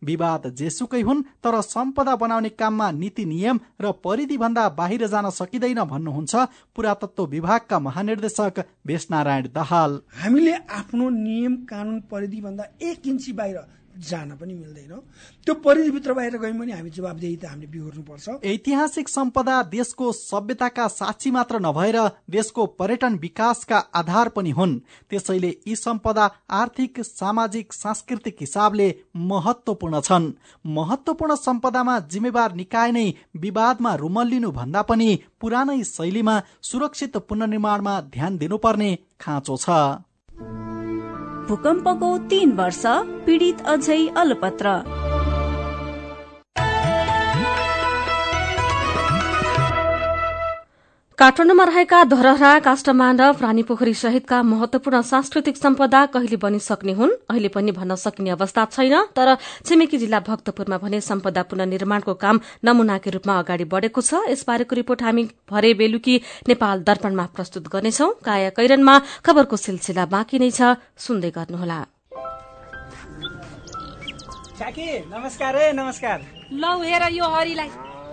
विवाद 0.03 0.47
जेसुकै 0.59 1.01
हुन् 1.01 1.23
तर 1.43 1.59
सम्पदा 1.63 2.15
बनाउने 2.15 2.49
काममा 2.51 2.91
नीति 2.91 3.25
नियम 3.25 3.59
र 3.81 3.88
परिधि 3.91 4.37
भन्दा 4.37 4.67
बाहिर 4.69 5.07
जान 5.07 5.29
सकिँदैन 5.29 5.83
भन्नुहुन्छ 5.83 6.35
पुरातत्व 6.75 7.25
विभागका 7.25 7.79
महानिर्देशक 7.79 8.63
भेषनारायण 8.87 9.47
दाहाल। 9.55 9.99
हामीले 10.21 10.53
आफ्नो 10.53 11.09
नियम 11.09 11.55
कानुन 11.65 11.99
परिधि 12.11 12.41
भन्दा 12.41 12.63
एक 12.81 13.07
इन्ची 13.07 13.33
बाहिर 13.33 13.57
जान 13.99 14.29
पनि 14.35 14.53
मिल्दैन। 14.53 14.93
त्यो 15.45 15.53
परिधिभित्र 15.55 16.13
बाहिर 16.13 16.37
गयौँ 16.37 16.57
भने 16.57 16.73
हामी 16.73 16.89
जवाबदेही 16.89 17.35
त 17.35 17.45
हामीले 17.45 17.67
बिहोर्नुपर्छ। 17.67 18.29
ऐतिहासिक 18.45 19.09
सम्पदा 19.09 19.61
देशको 19.69 20.11
सभ्यताका 20.11 20.87
साक्षी 20.89 21.31
मात्र 21.31 21.59
नभएर 21.59 21.97
देशको 22.29 22.65
पर्यटन 22.79 23.15
विकासका 23.15 23.77
आधार 23.95 24.29
पनि 24.29 24.51
हुन्। 24.51 24.79
त्यसैले 25.09 25.51
यी 25.67 25.75
सम्पदा 25.75 26.29
आर्थिक 26.51 26.99
सामाजिक 26.99 27.73
सांस्कृतिक 27.73 28.35
हिसाबले 28.39 28.87
महत्वपूर्ण 29.15 30.01
छन्। 30.01 30.31
महत्वपूर्ण 30.65 31.35
सम्पदामा 31.35 31.99
जिम्मेवार 32.11 32.55
निकाय 32.55 32.91
नै 32.91 33.07
विवादमा 33.37 33.95
रुमल्लिनु 33.95 34.51
भन्दा 34.51 34.81
पनि 34.81 35.09
पुरानै 35.41 35.83
शैलीमा 35.83 36.41
सुरक्षित 36.61 37.17
पुनर्निर्माणमा 37.29 37.99
ध्यान 38.01 38.37
दिनुपर्ने 38.37 38.97
खाँचो 39.19 39.57
छ। 39.57 39.69
भूकम्पको 41.49 42.07
तीन 42.29 42.51
वर्ष 42.51 42.81
पीडित 43.25 43.61
अझै 43.67 44.01
अलपत्र। 44.15 44.73
काठमाडौँमा 51.19 51.63
रहेका 51.65 52.03
धरहरा 52.07 52.49
काष्ठमाण्डव 52.63 53.41
रानी 53.41 53.63
पोखरी 53.67 53.93
सहितका 53.93 54.41
महत्वपूर्ण 54.41 55.01
सांस्कृतिक 55.03 55.57
सम्पदा 55.57 56.05
कहिले 56.15 56.35
बनिसक्ने 56.39 56.93
हुन् 56.95 57.11
अहिले 57.29 57.49
पनि 57.51 57.71
भन्न 57.75 57.95
सकिने 57.99 58.29
अवस्था 58.31 58.63
छैन 58.71 58.95
तर 59.11 59.35
छिमेकी 59.67 59.97
जिल्ला 59.99 60.19
भक्तपुरमा 60.23 60.77
भने 60.79 61.01
सम्पदा 61.03 61.41
पुनर्निर्माणको 61.51 62.13
काम 62.23 62.39
नमूनाकै 62.63 63.11
रूपमा 63.11 63.35
अगाडि 63.35 63.65
बढ़ेको 63.67 64.01
छ। 64.01 64.23
यसबारेको 64.31 64.75
रिपोर्ट 64.79 65.03
हामी 65.03 65.23
भरे 65.51 65.73
बेलुकी 65.75 66.15
नेपाल 66.47 66.87
दर्पणमा 66.87 67.25
प्रस्तुत 67.35 67.67
गर्नेछौ। 67.67 68.07
काया 68.23 68.49
कैरनमा 68.55 68.95
खबरको 69.19 69.55
सिलसिला 69.59 70.05
बाँकी 70.07 70.39
नै 70.39 70.51
छ 70.55 70.79
सुन्दै 70.95 71.35
गर्नुहोला। 71.35 71.79
नमस्कार 75.11 75.53
नमस्कार। 75.75 76.17
लौ 76.63 76.73
हेर 76.79 77.03
यो 77.11 77.27
हरिलाई। 77.35 77.98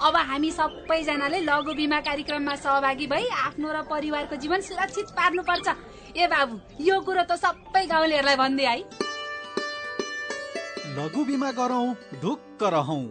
अब 0.00 0.16
हामी 0.16 0.50
सबैजनाले 0.50 1.40
लघु 1.40 1.72
बिमा 1.74 2.00
कार्यक्रममा 2.00 2.54
सहभागी 2.56 3.06
भई 3.06 3.26
आफ्नो 3.46 3.68
र 3.72 3.82
परिवारको 3.90 4.36
जीवन 4.36 4.60
सुरक्षित 4.60 5.06
पार्नुपर्छ। 5.18 5.66
ए 6.16 6.26
बाबु 6.26 6.54
यो 6.80 7.00
कुरो 7.00 7.22
त 7.22 7.32
सबै 7.36 7.84
गाउँलेहरूलाई 7.86 8.36
भनिदिए 8.36 8.68
है 8.68 8.78
लघु 10.96 11.24
बिमा 11.24 11.50
गरौँ 11.52 11.86
ढुक्क 12.22 12.62
रहौँ। 12.74 13.04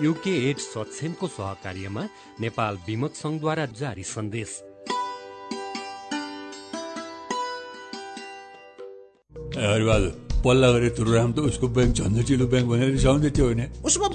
युके 0.00 0.34
एड 0.50 0.58
सक्षमको 0.60 1.26
सहकार्यमा 1.28 2.02
नेपाल 2.40 2.78
विमक 2.86 3.12
संघद्वारा 3.14 3.64
जारी 3.74 4.04
सन्देश। 4.04 4.50
पल्ला 10.46 10.68
गरेर 10.70 10.90
तुरुराम 10.96 11.32
त 11.32 11.38
उसको 11.48 11.66
ब्याङ्क 11.74 11.94
झन्झटिलो 11.96 12.46
ब्याङ्क 12.46 12.68
भनेर 12.70 12.90
रिसाउँदै 12.92 13.30
थियो 13.34 13.44
होइन? 13.46 13.62
उसको 13.82 14.06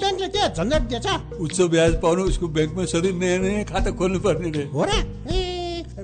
झन्झट 0.48 0.82
दिएछ। 0.82 1.06
उच्च 1.40 1.60
ब्याज 1.60 1.92
पाउनु 2.02 2.22
उसको 2.22 2.46
ब्याङ्कमा 2.48 2.84
सधैँ 2.84 3.12
नयाँ 3.12 3.38
नयाँ 3.38 3.64
खाता 3.64 3.90
खोल्नु 3.90 4.18
पर्ने 4.20 4.50
रे। 4.50 4.64
हो 4.74 4.84
र? 4.84 4.90
ए 5.32 5.41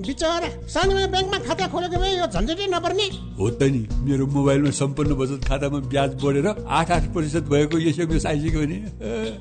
बिचरा 0.07 0.49
सानोमा 0.73 1.05
ब्याङ्कमा 1.13 1.37
खाता 1.47 1.65
खोलेको 1.73 1.97
भए 2.01 2.11
यो 2.19 2.25
झन्झटै 2.33 2.67
नपर्ने। 2.73 3.07
हो 3.39 3.45
त 3.59 3.61
नि 3.73 3.81
मेरो 4.07 4.25
मोबाइलमा 4.35 4.71
सम्पन्न 4.81 5.11
बचत 5.19 5.41
खातामा 5.49 5.79
ब्याज 5.91 6.11
बढेर 6.23 6.47
आठ 6.79 6.87
आठ 6.95 7.03
प्रतिशत 7.13 7.43
भएको 7.51 7.75
एसएमएस 7.89 8.25
आइसक्यो 8.31 8.59
भने 8.61 8.77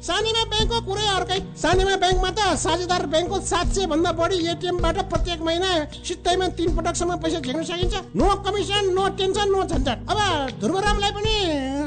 सानीमा 0.08 0.42
ब्याङ्कको 0.52 0.78
कुरै 0.88 1.06
अर्कै। 1.16 1.40
सानीमा 1.62 1.94
ब्याङ्कमा 2.02 2.30
त 2.36 2.40
साझेदार 2.64 3.06
ब्याङ्कको 3.12 3.36
सात 3.52 3.66
सय 3.74 3.86
भन्दा 3.92 4.10
बढी 4.20 4.38
एटिएमबाट 4.52 4.96
प्रत्येक 5.12 5.40
महिना 5.48 5.70
सित्तैमा 6.08 6.46
तिन 6.58 6.68
पटकसम्म 6.76 7.16
पैसा 7.22 7.38
झिक्न 7.46 7.62
सकिन्छ। 7.70 7.94
No 8.18 8.26
commission 8.46 8.84
no 8.96 9.04
tension 9.18 9.48
no 9.54 9.60
झन्झट। 9.70 9.98
अब 10.10 10.18
ध्रुवरामलाई 10.62 11.12
पनि 11.18 11.34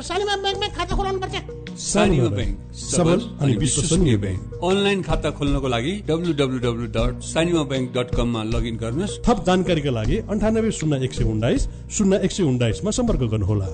सानीमा 0.09 0.35
ब्याङ्कमै 0.43 0.69
खाता 0.77 0.93
खोलाउनु 0.95 1.19
पर्छ 1.23 1.59
सानिमा 1.81 2.29
ब्याङ्क 2.37 2.55
सबल 2.77 3.19
अनि 3.41 3.53
विश्वसनीय 3.57 4.15
ब्याङ्क। 4.23 4.39
अनलाइन 4.69 5.01
खाता 5.07 5.29
खोल्नको 5.37 5.67
लागि 5.73 5.93
W 6.09 6.33
W 6.39 6.59
W 6.65 6.85
dot 6.97 7.13
Sanima 7.25 7.63
bank 7.71 7.87
dot 7.95 8.09
कममा 8.17 8.41
लगइन 8.61 8.77
गर्नुहोस्। 8.77 9.19
थप 9.25 9.43
जानकारीका 9.45 9.91
लागि 9.91 10.17
अन्ठानब्बे 10.29 10.71
शून्य 10.71 11.03
एक 11.03 11.13
सय 11.13 11.25
उन्नाइस 11.25 11.67
शून्य 11.97 12.19
एक 12.25 12.31
सय 12.31 12.43
उन्नाइसमा 12.43 12.91
सम्पर्क 12.93 13.21
गर्नुहोला। 13.33 13.69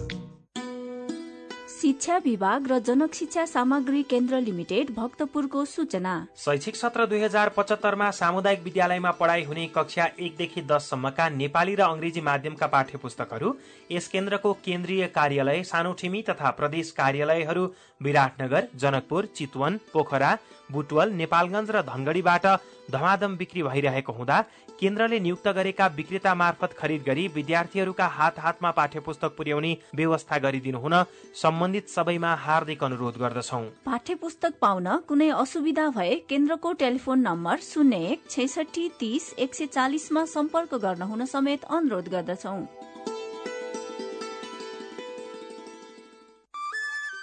शिक्षा 1.78 2.16
विभाग 2.18 2.68
र 2.68 2.78
जनक 2.80 3.14
शिक्षा 3.14 3.44
सामग्री 3.46 4.02
केन्द्र 4.04 4.40
लिमिटेड 4.42 4.90
भक्तपुरको 4.96 5.64
सूचना। 5.66 6.14
शैक्षिक 6.36 6.76
सत्र 6.76 7.06
दुई 7.06 7.20
हजार 7.22 7.50
पचहत्तरमा 7.58 8.10
सामुदायिक 8.12 8.64
विद्यालयमा 8.64 9.12
पढाइ 9.12 9.44
हुने 9.44 9.66
कक्षा 9.76 10.06
एकदेखि 10.18 10.62
दससम्मका 10.64 11.30
नेपाली 11.38 11.76
र 11.76 11.82
अङ्ग्रेजी 11.84 12.22
माध्यमका 12.22 12.68
पाठ्य 12.68 12.98
पुस्तकहरू 12.98 13.54
यस 13.92 14.08
केन्द्रको 14.08 14.54
केन्द्रीय 14.66 15.08
कार्यालय 15.16 15.64
सानोठिमी 15.64 16.22
तथा 16.30 16.50
प्रदेश 16.60 16.92
कार्यालयहरू 16.98 17.66
विराटनगर 18.02 18.68
जनकपुर 18.76 19.26
चितवन 19.38 19.80
पोखरा 19.94 20.32
बुटवल 20.72 21.12
नेपालगञ्ज 21.22 21.70
र 21.72 21.82
धनगढ़ीबाट 21.86 22.46
धमाधम 22.92 23.36
बिक्री 23.38 23.64
भइरहेको 23.64 24.14
हुँदा 24.14 24.38
केन्द्रले 24.80 25.20
नियुक्त 25.20 25.48
गरेका 25.50 25.86
विक्रेता 25.96 26.34
मार्फत 26.36 26.74
खरिद 26.78 27.04
गरी 27.04 27.28
विद्यार्थीहरूका 27.36 28.08
हात 28.08 28.40
हातमा 28.40 28.72
पाठ्य 28.72 29.00
पुस्तक 29.00 29.36
पुर्याउने 29.38 29.72
व्यवस्था 29.96 30.38
गरिदिनु 30.38 30.80
हुन 30.80 30.96
सम्बन्धित 31.36 31.90
सबैमा 31.90 32.34
हार्दिक 32.38 32.84
अनुरोध 32.84 33.18
गर्दछौ। 33.18 33.62
पाठ्य 33.86 34.16
पुस्तक 34.16 34.54
पाउन 34.62 34.88
कुनै 35.08 35.30
असुविधा 35.36 35.88
भए 35.90 36.16
केन्द्रको 36.30 36.74
टेलिफोन 36.82 37.20
नम्बर 37.22 37.58
शून्य 37.64 37.98
एक 38.08 38.30
छैसठी 38.30 38.88
तीस 39.00 39.34
एक 39.40 39.56
सय 39.56 39.66
चालिसमा 39.68 40.26
सम्पर्क 40.28 40.76
गर्न 40.84 41.02
हुन 41.04 41.26
समेत 41.26 41.64
अनुरोध 41.72 42.10
गर्दछौ। 42.10 42.60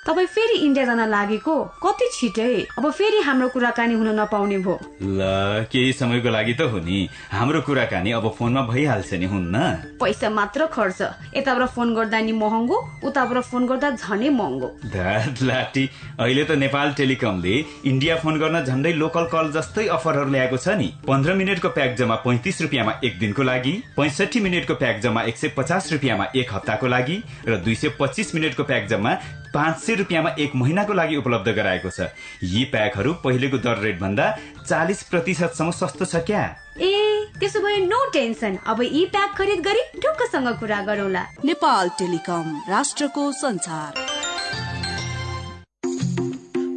तपाईँ 0.04 0.26
फेरि 0.28 0.56
इन्डिया 0.60 0.84
जान 0.84 1.00
लागेको? 1.08 1.54
कति 1.80 2.08
छिटै? 2.12 2.76
अब 2.76 2.90
फेरि 2.92 3.20
हाम्रो 3.24 3.48
कुराकानी 3.48 3.94
हुन 3.94 4.08
नपाउने 4.20 4.58
भो। 4.60 4.76
ल 5.00 5.64
केही 5.72 5.92
समयको 5.96 6.28
लागि 6.28 6.54
त 6.54 6.68
हो 6.68 6.78
नि। 6.84 7.08
हाम्रो 7.32 7.60
कुराकानी 7.64 8.12
अब 8.12 8.28
फोनमा 8.36 8.62
भइहाल्छ 8.68 9.12
नि 9.16 9.26
हुन्न? 9.32 9.56
पैसा 9.96 10.28
मात्र 10.28 10.66
खर्च। 10.68 11.00
यताबाट 11.36 11.68
फोन 11.72 11.94
गर्दा 11.96 12.20
नि 12.20 12.32
महँगो 12.36 12.76
उताबाट 13.00 13.38
फोन 13.48 13.66
गर्दा 13.66 13.90
झनै 13.96 14.28
महँगो। 14.28 14.68
लाटी 15.40 15.88
अहिले 16.20 16.44
त 16.44 16.50
नेपाल 16.60 16.92
टेलिकमले 17.00 17.54
इन्डिया 17.88 18.16
फोन 18.20 18.38
गर्न 18.40 18.60
झन्डै 18.60 18.92
लोकल 19.00 19.24
कल 19.32 19.52
जस्तै 19.56 19.86
अफरहरू 19.88 20.30
ल्याएको 20.30 20.56
छ 20.60 20.76
नि। 20.76 20.92
पन्ध्र 21.08 21.32
मिनटको 21.32 21.68
प्याक 21.72 21.96
जम्मा 21.96 22.16
पैँतिस 22.28 22.60
रुपियाँमा 22.60 22.92
एक 23.04 23.18
दिनको 23.18 23.42
लागि 23.42 23.72
पैँसठी 23.96 24.40
मिनटको 24.40 24.74
प्याक 24.84 25.00
जम्मा 25.00 25.22
एक 25.32 25.36
सय 25.36 25.48
पचास 25.56 25.92
रुपियाँमा 25.92 26.28
एक 26.36 26.52
हप्ताको 26.52 26.86
लागि 26.92 27.16
र 27.48 27.56
दुई 27.64 27.74
सय 27.74 27.96
पच्चिस 27.96 28.34
मिनटको 28.34 28.68
प्याक 28.68 28.86
जम्मा 28.92 29.16
पाँच 29.54 29.78
सय 29.78 29.94
रुपियाँमा 29.94 30.30
एक 30.38 30.54
महिनाको 30.54 30.92
लागि 30.92 31.16
उपलब्ध 31.16 31.48
गराएको 31.54 31.90
छ। 31.90 32.10
यी 32.42 32.64
प्याकहरू 32.72 33.12
पहिलेको 33.24 33.58
दर 33.58 33.78
रेट 33.78 34.00
भन्दा 34.00 34.26
चालिस 34.66 35.02
प्रतिशतसम्म 35.10 35.70
सस्तो 35.70 36.04
छ 36.04 36.24
क्या? 36.26 36.42
ए 36.80 36.92
त्यसो 37.38 37.60
भए 37.60 37.76
नो 37.86 38.04
टेन्सन। 38.12 38.58
अब 38.66 38.82
यी 38.82 39.04
प्याक 39.14 39.34
खरिद 39.38 39.60
गरी 39.62 39.82
ढुक्कसँग 40.00 40.48
कुरा 40.60 40.80
गरौँला। 40.82 41.26
नेपाल 41.44 41.88
टेलिकम 41.98 42.60
राष्ट्रको 42.68 43.30
संसार। 43.32 44.23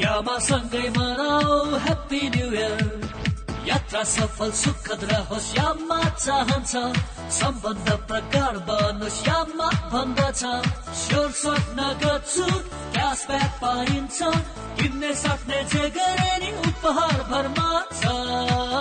यामा 0.00 0.36
सँगै 0.48 0.86
मनाऊ 0.96 1.76
ह्याप्पी 1.84 2.20
न्यु 2.34 2.48
इयर 2.52 2.78
यात्रा 3.68 4.02
सफल 4.12 4.50
सुखद 4.60 5.02
रहोस् 5.10 5.50
यामा 5.56 5.98
चाहन्छ। 6.24 6.72
सम्बन्ध 7.38 7.88
प्रगाढ 8.08 8.54
बनोस् 8.68 9.20
यामा 9.28 9.68
भन्दछ। 9.92 10.42
स्योर 11.02 11.30
सक्न 11.42 11.78
गर्छु 12.02 12.46
क्यासब्याक 12.96 13.52
पाइन्छ। 13.62 14.18
किन्ने 14.80 15.12
सक्ने 15.22 15.62
जे 15.72 15.84
गरे 15.96 16.32
नि 16.42 16.50
उपहार 16.68 17.18
भरमा 17.30 17.70
छ। 18.00 18.79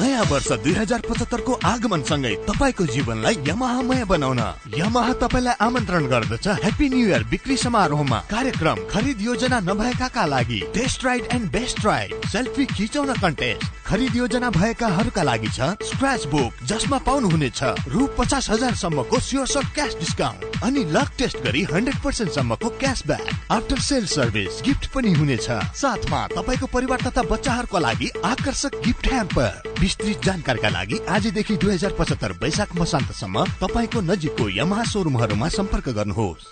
नयाँ 0.00 0.24
वर्ष 0.30 0.50
दुई 0.62 0.72
हजार 0.74 1.00
पचहत्तरको 1.00 1.52
आगमन 1.64 2.02
सँगै 2.04 2.34
तपाईँको 2.48 2.84
जीवनलाई 2.86 3.36
यमाहामय 3.48 4.04
बनाउन। 4.04 4.40
यमाहा 4.76 5.12
तपाईँलाई 5.22 5.54
आमन्त्रण 5.66 6.06
गर्दछ 6.12 6.46
ह्याप्पी 6.48 6.88
न्यु 6.88 7.06
इयर 7.08 7.24
बिक्री 7.32 7.56
समारोहमा। 7.56 8.18
कार्यक्रम 8.30 8.78
खरिद 8.92 9.20
योजना 9.20 9.60
नभएकाका 9.68 10.24
लागि। 10.26 10.60
Test 10.74 11.04
ride 11.04 11.24
and 11.32 11.50
best 11.52 11.84
ride 11.86 12.28
selfie 12.28 12.64
खिचाउन 12.76 13.12
कन्टेस्ट 13.24 13.64
खरिद 13.86 14.16
योजना 14.16 14.48
भएकाहरूका 14.50 15.22
लागि 15.22 15.48
छ 15.48 15.66
स्क्रच 15.86 16.24
बुक 16.26 16.62
जसमा 16.68 16.98
पाउनुहुनेछ 17.06 17.62
रु 17.88 18.06
पचास 18.18 18.48
हजारसम्मको 18.50 19.18
स्योर 19.20 19.46
क्यास 19.74 19.94
डिस्काउन्ट 19.98 20.64
अनि 20.64 20.82
लक 20.90 21.10
टेस्ट 21.18 21.36
गरी 21.44 21.62
हन्ड्रेड 21.72 21.98
पर्सेन्ट 22.04 22.32
सम्मको 22.32 22.68
cashback 22.82 23.52
after 23.56 23.78
sale 23.80 24.06
service 24.06 24.60
gift 24.66 24.86
पनि 24.94 25.12
हुनेछ। 25.12 25.46
साथमा 25.80 26.26
तपाईँको 26.34 26.66
परिवार 26.74 27.00
तथा 27.06 27.22
बच्चाहरूको 27.30 27.78
लागि 27.78 28.10
आकर्षक 28.24 28.80
गिफ्ट 28.86 29.06
ह्याम्पर। 29.12 29.72
विस्तृत 29.80 30.24
जानकारीका 30.24 30.68
लागि 30.68 31.00
आजदेखि 31.08 31.56
दुई 31.56 31.74
हजार 31.74 31.92
पचहत्तर 31.98 32.32
वैशाख 32.42 32.74
मसान्तसम्म 32.80 33.44
तपाईँको 33.62 34.00
नजिकको 34.10 34.48
यमहा 34.58 34.84
सोरुमहरूमा 34.92 35.48
सम्पर्क 35.58 35.88
गर्नुहोस्। 35.98 36.50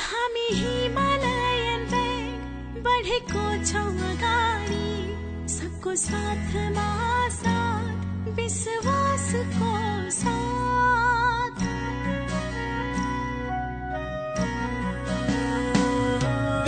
हामी 0.00 0.46
हिमालयन 0.52 1.84
ब्याङ्क 1.92 2.82
बढेको 2.86 3.44
छौँ। 3.64 4.11
सबको 5.82 5.94
साथमा 5.98 6.90
साथ 7.42 8.28
विश्वासको 8.38 9.70
साथ। 10.14 11.58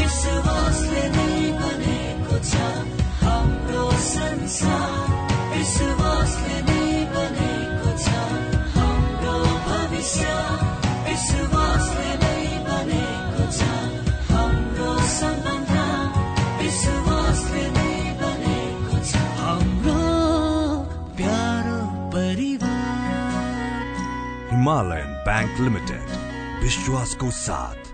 विश्वासले 0.01 1.05
नै 1.15 1.31
बनेको 1.63 2.37
छ 2.51 2.53
हाम्रो 3.23 3.87
संसार। 4.11 5.07
विश्वासले 5.55 6.57
नै 6.59 6.64
हिमालयन 24.75 25.13
बैंक 25.27 25.61
लिमिटेड 25.61 26.63
विश्वास 26.63 27.15
को 27.15 27.31
साथ। 27.31 27.94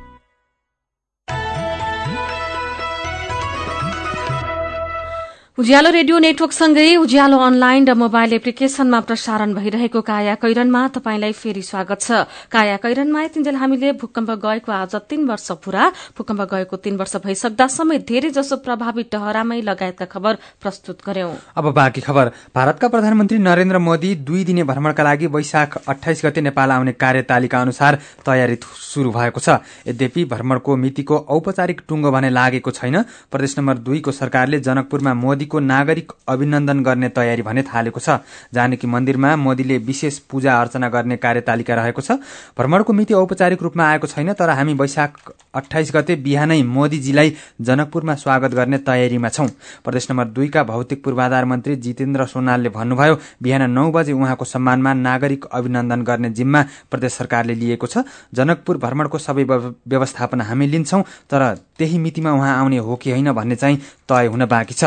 उज्यालो 5.61 5.91
रेडियो 5.93 6.19
नेटवर्कसँगै 6.25 6.97
उज्यालो 6.97 7.37
अनलाइन 7.37 7.85
र 7.85 7.93
मोबाइल 7.93 8.33
एप्लिकेशनमा 8.33 9.01
प्रसारण 9.05 9.53
भइरहेको 9.55 10.01
काया 10.01 10.35
कैरनमा 10.41 10.81
तपाईंलाई 10.89 11.33
फेरि 11.37 11.63
स्वागत 11.63 12.01
छ। 12.01 12.25
काया 12.49 12.77
कैरनमा 12.81 13.23
यतिन्जेल 13.23 13.57
हामीले 13.61 13.93
भूकम्प 14.01 14.31
गएको 14.41 14.73
आज 14.73 14.95
तीन 15.05 15.29
वर्ष 15.29 15.61
पूरा। 15.61 15.85
भूकम्प 16.17 16.41
गएको 16.49 16.77
तीन 16.81 16.97
वर्ष 16.97 17.17
भइसक्दा 17.21 17.67
समेत 17.77 18.07
धेरै 18.09 18.31
जसो 18.33 18.57
प्रभावित 18.65 19.11
टहरामै 19.13 19.61
लगायतका 19.61 20.07
खबर 20.09 20.39
प्रस्तुत 20.65 21.05
गर्यौं। 21.05 21.35
अब 21.53 21.69
बाँकी 21.77 22.01
खबर। 22.09 22.33
भारतका 22.57 22.89
प्रधानमन्त्री 22.89 23.39
नरेन्द्र 23.41 23.79
मोदी 23.81 24.15
दुई 24.25 24.45
दिने 24.49 24.65
भ्रमणका 24.65 25.03
लागि 25.05 25.27
वैशाख 25.29 25.77
अठाइस 25.85 26.25
गते 26.25 26.41
नेपाल 26.41 26.71
आउने 26.71 26.93
कार्यतालिका 26.97 27.61
अनुसार 27.61 28.01
तयारी 28.25 28.57
शुरू 28.81 29.13
भएको 29.13 29.41
छ। 29.41 29.61
यद्यपि 29.93 30.25
भ्रमणको 30.25 30.77
मितिको 30.79 31.17
औपचारिक 31.29 31.85
टुङ्गो 31.85 32.11
भने 32.11 32.31
लागेको 32.33 32.71
छैन। 32.73 32.97
प्रदेश 33.29 33.59
नम्बर 33.59 33.85
दुईको 33.85 34.11
सरकारले 34.15 34.65
जनकपुरमा 34.65 35.15
मोदीको 35.51 35.59
नागरिक 35.61 36.13
अभिनन्दन 36.29 36.83
गर्ने 36.83 37.09
तयारी 37.11 37.43
भने 37.43 37.63
थालेको 37.65 38.01
छ। 38.01 38.23
जानकी 38.55 38.87
मन्दिरमा 38.87 39.35
मोदीले 39.37 39.79
विशेष 39.81 40.19
पूजा 40.31 40.61
अर्चना 40.61 40.89
गर्ने 40.89 41.17
कार्यतालिका 41.17 41.75
रहेको 41.75 42.03
छ। 42.03 42.13
भ्रमणको 42.55 42.93
मिति 42.93 43.15
औपचारिक 43.15 43.63
रूपमा 43.63 43.85
आएको 43.85 44.07
छैन 44.07 44.33
तर 44.33 44.51
हामी 44.51 44.75
वैशाख 44.75 45.33
अठाइस 45.55 45.91
गते 45.95 46.17
बिहानै 46.17 46.63
मोदीजीलाई 46.63 47.35
जनकपुरमा 47.61 48.15
स्वागत 48.15 48.55
गर्ने 48.55 48.79
तयारीमा 48.81 49.29
छौं। 49.29 49.49
प्रदेश 49.85 50.11
नम्बर 50.11 50.27
दुईका 50.31 50.63
भौतिक 50.65 51.03
पूर्वाधार 51.05 51.45
मन्त्री 51.45 51.77
जितेन्द्र 51.77 52.27
सोनालले 52.27 52.69
भन्नुभयो 52.71 53.19
बिहान 53.43 53.71
नौ 53.71 53.91
बजे 53.91 54.13
उहाँको 54.13 54.45
सम्मानमा 54.45 54.95
नागरिक 54.95 55.45
अभिनन्दन 55.51 56.03
गर्ने 56.03 56.31
जिम्मा 56.31 56.63
प्रदेश 56.91 57.13
सरकारले 57.13 57.55
लिएको 57.55 57.87
छ। 57.87 58.07
जनकपुर 58.35 58.77
भ्रमणको 58.79 59.19
सबै 59.19 59.45
व्यवस्थापन 59.45 60.41
हामी 60.41 60.67
लिन्छौं 60.67 61.03
तर 61.27 61.43
त्यही 61.79 61.99
मितिमा 61.99 62.31
उहाँ 62.33 62.59
आउने 62.61 62.79
हो 62.79 62.97
कि 62.97 63.11
होइन 63.11 63.33
भन्ने 63.33 63.57
चाहिँ 63.57 63.77
तय 64.09 64.27
हुन 64.27 64.45
बाँकी 64.47 64.75
छ। 64.75 64.85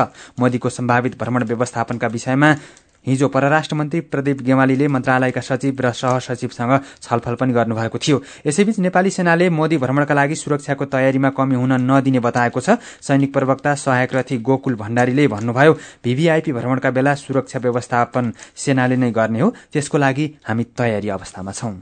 मोदीको 0.53 0.69
सम्भावित 0.69 1.17
भ्रमण 1.17 1.43
व्यवस्थापनका 1.43 2.07
विषयमा 2.07 2.55
हिजो 3.05 3.27
परराष्ट्र 3.27 3.75
मन्त्री 3.75 3.99
प्रदीप 4.05 4.41
गेवालीले 4.45 4.87
मन्त्रालयका 4.87 5.41
सचिव 5.41 5.81
र 5.81 5.91
सहसचिवसँग 5.91 6.73
छलफल 7.01 7.35
पनि 7.35 7.53
गर्नुभएको 7.53 7.97
थियो। 7.97 8.21
यसैबीच 8.45 8.79
नेपाली 8.79 9.09
सेनाले 9.09 9.49
मोदी 9.49 9.77
भ्रमणका 9.77 10.13
लागि 10.13 10.35
सुरक्षाको 10.35 10.85
तयारीमा 10.85 11.29
कमी 11.33 11.55
हुन 11.55 11.73
नदिने 11.89 12.19
बताएको 12.21 12.59
छ। 12.61 12.77
सैनिक 13.01 13.33
प्रवक्ता 13.33 13.73
सहायक 13.75 14.13
रथी 14.13 14.37
गोकुल 14.39 14.75
भण्डारीले 14.77 15.27
भन्नुभयो 15.27 15.73
भीभीआईपी 16.05 16.51
भ्रमणका 16.53 16.91
बेला 16.93 17.15
सुरक्षा 17.17 17.59
व्यवस्थापन 17.59 18.33
सेनाले 18.55 18.95
नै 18.95 19.11
गर्ने 19.11 19.39
हो। 19.41 19.49
त्यसको 19.73 19.97
लागि 19.97 20.25
हामी 20.47 20.63
तयारी 20.77 21.09
अवस्थामा 21.09 21.51
छौं। 21.51 21.75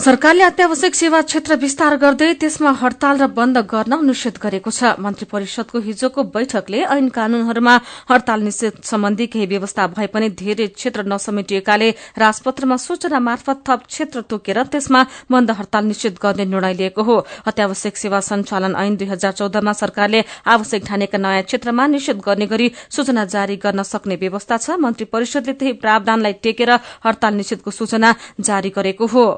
सरकारले 0.00 0.42
अत्यावश्यक 0.42 0.94
सेवा 0.94 1.20
क्षेत्र 1.20 1.54
विस्तार 1.60 1.94
गर्दै 2.00 2.32
त्यसमा 2.40 2.70
हड़ताल 2.72 3.18
र 3.20 3.26
बन्द 3.36 3.58
गर्न 3.68 3.96
निषेध 4.00 4.36
गरेको 4.40 4.70
छ। 4.72 4.96
मन्त्री 4.96 5.26
परिषदको 5.28 5.78
हिजोको 5.78 6.22
बैठकले 6.32 6.80
ऐन 6.88 7.08
कानूनहरूमा 7.12 7.74
हड़ताल 8.08 8.40
निषेध 8.40 8.80
सम्बन्धी 8.80 9.26
केही 9.28 9.46
व्यवस्था 9.46 9.86
भए 9.92 10.06
पनि 10.08 10.28
धेरै 10.40 10.66
क्षेत्र 10.72 11.04
नसमेटिएकाले 11.04 11.90
राजपत्रमा 12.16 12.76
सूचना 12.80 13.20
मार्फत 13.20 13.60
थप 13.60 13.84
क्षेत्र 13.84 14.20
तोकेर 14.24 14.62
त्यसमा 14.72 15.04
बन्द 15.28 15.50
हड़ताल 15.60 15.84
निषेध 15.84 16.16
गर्ने 16.16 16.44
निर्णय 16.48 16.74
लिएको 16.80 17.02
हो। 17.02 17.16
अत्यावश्यक 17.44 17.96
सेवा 17.96 18.20
सञ्चालन 18.22 18.80
ऐन 18.80 18.96
दुई 18.96 19.08
हजार 19.12 19.32
चौधमा 19.34 19.72
सरकारले 19.74 20.24
आवश्यक 20.48 20.88
ठानेका 20.88 21.18
नयाँ 21.18 21.44
क्षेत्रमा 21.44 21.86
निषेध 21.92 22.24
गर्ने 22.24 22.46
गरी 22.46 22.72
सूचना 22.88 23.24
जारी 23.36 23.56
गर्न 23.60 23.84
सक्ने 23.84 24.16
व्यवस्था 24.16 24.56
छ। 24.56 24.80
मन्त्री 24.80 25.12
परिषदले 25.12 25.52
त्यही 25.60 25.72
प्रावधानलाई 25.84 26.40
टेकेर 26.40 26.72
हड़ताल 27.04 27.34
निषेधको 27.34 27.70
सूचना 27.70 28.16
जारी 28.40 28.72
गरेको 28.72 29.06
हो। 29.06 29.28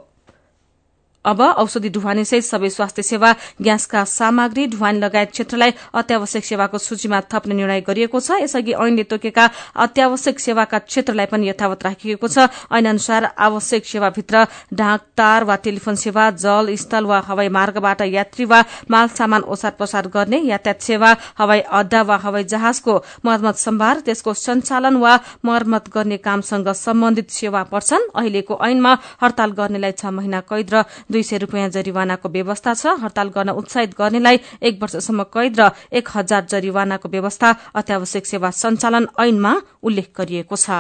अब 1.25 1.41
औषधि 1.41 1.89
ढुवानी 1.91 2.25
सहित 2.25 2.45
सबै 2.45 2.69
स्वास्थ्य 2.71 3.03
सेवा 3.03 3.33
ग्यासका 3.63 4.05
सामग्री 4.05 4.67
ढुवानी 4.67 4.99
लगायत 4.99 5.31
क्षेत्रलाई 5.31 5.71
अत्यावश्यक 5.95 6.45
सेवाको 6.45 6.79
सूचीमा 6.79 7.21
थप्ने 7.33 7.55
निर्णय 7.55 7.81
गरिएको 7.87 8.21
छ। 8.21 8.43
यसअघि 8.43 8.73
ऐनले 8.75 9.03
तोकेका 9.07 9.45
अत्यावश्यक 9.77 10.41
सेवाका 10.41 10.79
क्षेत्रलाई 10.81 11.27
पनि 11.27 11.49
यथावत 11.49 11.85
राखिएको 11.85 12.27
छ। 12.27 12.51
ऐन 12.73 12.87
अनुसार 12.89 13.23
आवश्यक 13.39 13.87
सेवाभित्र 13.87 14.45
डाकतार 14.75 15.45
वा 15.45 15.57
टेलिफोन 15.63 15.95
सेवा 15.95 16.31
जल 16.43 16.75
स्थल 16.75 17.05
वा 17.07 17.19
हवाई 17.27 17.49
मार्गबाट 17.49 18.01
यात्री 18.03 18.45
वा 18.45 18.63
माल 18.91 19.09
सामान 19.15 19.43
ओसार 19.47 19.73
पसार 19.79 20.07
गर्ने 20.11 20.43
यातायात 20.43 20.81
सेवा 20.83 21.11
हवाई 21.39 21.61
अड्डा 21.71 22.03
वा 22.03 22.17
हवाई 22.17 22.45
जहाजको 22.51 22.99
मर्मत 23.25 23.57
सम्भार 23.57 24.01
त्यसको 24.07 24.35
सञ्चालन 24.35 24.97
वा 24.97 25.15
मर्मत 25.45 25.89
गर्ने 25.95 26.17
कामसँग 26.19 26.69
सम्बन्धित 26.75 27.31
सेवा 27.31 27.63
पर्छन्। 27.71 28.11
अहिलेको 28.17 28.59
ऐनमा 28.61 28.93
हड़ताल 29.23 29.51
गर्नेलाई 29.53 29.93
छ 29.93 30.13
महिना 30.13 30.41
कैद 30.51 30.75
र 30.75 30.83
दुई 31.13 31.23
सय 31.23 31.39
रूपियाँ 31.39 31.69
जरिवानाको 31.69 32.29
व्यवस्था 32.29 32.75
छ। 32.75 32.97
हड़ताल 33.03 33.29
गर्न 33.29 33.51
उत्साहित 33.61 33.95
गर्नेलाई 33.99 34.41
एक 34.63 34.83
वर्षसम्म 34.83 35.23
कैद 35.29 35.61
र 35.61 35.71
एक 35.93 36.09
हजार 36.15 36.43
जरिवानाको 36.49 37.09
व्यवस्था 37.09 37.49
अत्यावश्यक 37.77 38.27
सेवा 38.27 38.51
सञ्चालन 38.51 39.09
ऐनमा 39.21 39.53
उल्लेख 39.83 40.09
गरिएको 40.17 40.57
छ। 40.57 40.71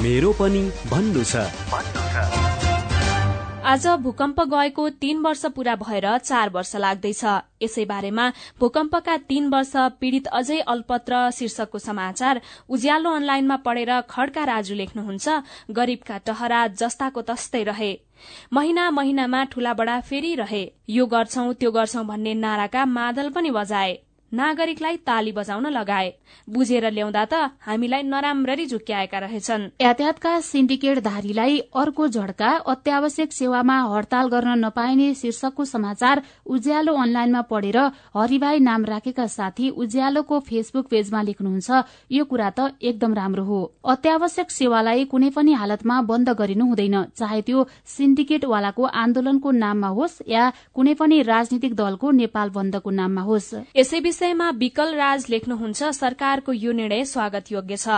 मेरो 0.00 0.32
पनि 0.32 0.62
भन्नु 0.88 1.24
छ। 1.24 1.99
आज 3.60 3.86
भूकम्प 4.02 4.40
गएको 4.50 4.88
तीन 4.90 5.18
वर्ष 5.22 5.44
पूरा 5.46 5.74
भएर 5.76 6.06
चार 6.18 6.50
वर्ष 6.50 6.74
लाग्दैछ। 6.76 7.24
यसै 7.62 7.84
बारेमा 7.84 8.28
भूकम्पका 8.60 9.16
तीन 9.28 9.48
वर्ष 9.48 9.72
पीड़ित 10.00 10.26
अझै 10.28 10.58
अल्पत्र 10.66 11.30
शीर्षकको 11.30 11.78
समाचार। 11.78 12.40
उज्यालो 12.68 13.10
अनलाइनमा 13.10 13.56
पढेर 13.56 14.00
खड्का 14.10 14.44
राजु 14.44 14.74
लेख्नुहुन्छ 14.74 15.28
गरीबका 15.70 16.18
टहरा 16.18 16.66
जस्ताको 16.80 17.22
तस्तै 17.22 17.62
रहे। 17.62 17.92
महिना 18.52 18.90
महिनामा 18.90 19.44
ठूला 19.44 19.74
बडा 19.74 20.00
फेरि 20.00 20.34
रहे। 20.34 20.64
यो 20.88 21.06
गर्छौं 21.06 21.52
त्यो 21.52 21.70
गर्छौं 21.70 22.06
भन्ने 22.06 22.34
नाराका 22.34 22.84
मादल 22.86 23.30
पनि 23.30 23.50
बजाए। 23.50 23.98
नागरिकलाई 24.32 24.96
ताली 25.06 25.32
बजाउन 25.32 25.66
लगाए। 25.68 26.08
बुझेर 26.48 26.90
ल्याउँदा 26.90 27.24
त 27.24 27.34
हामीलाई 27.60 28.02
नराम्ररी 28.02 28.66
झुक्क्याएका 28.66 29.18
रहेछन्। 29.18 29.62
यातायातका 29.80 30.32
सिन्डिकेटधारीलाई 30.40 31.58
अर्को 31.74 32.06
झड्का 32.08 32.50
अत्यावश्यक 32.66 33.32
सेवामा 33.32 33.76
हड़ताल 33.90 34.26
गर्न 34.28 34.50
नपाइने 34.64 35.08
शीर्षकको 35.14 35.64
समाचार 35.64 36.22
उज्यालो 36.46 36.94
अनलाइनमा 36.94 37.42
पढेर 37.50 37.78
हरिभाई 38.14 38.58
नाम 38.60 38.84
राखेका 38.84 39.26
साथी 39.28 39.68
उज्यालोको 39.72 40.38
फेसबुक 40.40 40.86
पेजमा 40.86 41.22
लेख्नुहुन्छ 41.22 41.68
यो 42.10 42.24
कुरा 42.24 42.50
त 42.50 42.74
एकदम 42.82 43.14
राम्रो 43.14 43.44
हो। 43.44 43.60
अत्यावश्यक 43.84 44.50
सेवालाई 44.50 45.04
कुनै 45.10 45.30
पनि 45.30 45.52
हालतमा 45.52 46.00
बन्द 46.06 46.28
गरिनु 46.38 46.64
हुँदैन। 46.66 46.96
चाहे 47.18 47.40
त्यो 47.42 47.66
सिन्डिकेटवालाको 47.88 48.84
आन्दोलनको 48.84 49.50
नाममा 49.50 49.88
होस् 49.90 50.22
या 50.28 50.44
कुनै 50.74 50.94
पनि 50.94 51.20
राजनीतिक 51.24 51.74
दलको 51.74 52.10
नेपाल 52.20 52.48
बन्दको 52.50 52.90
नाममा 52.90 53.22
होस्। 53.22 53.48
विषयमा 54.20 54.48
विकल 54.52 54.94
राज 54.94 55.24
लेख्नुहुन्छ 55.30 55.82
सरकारको 55.96 56.52
यो 56.52 56.72
निर्णय 56.72 57.04
स्वागत 57.06 57.44
योग्य 57.52 57.76
छ। 57.76 57.88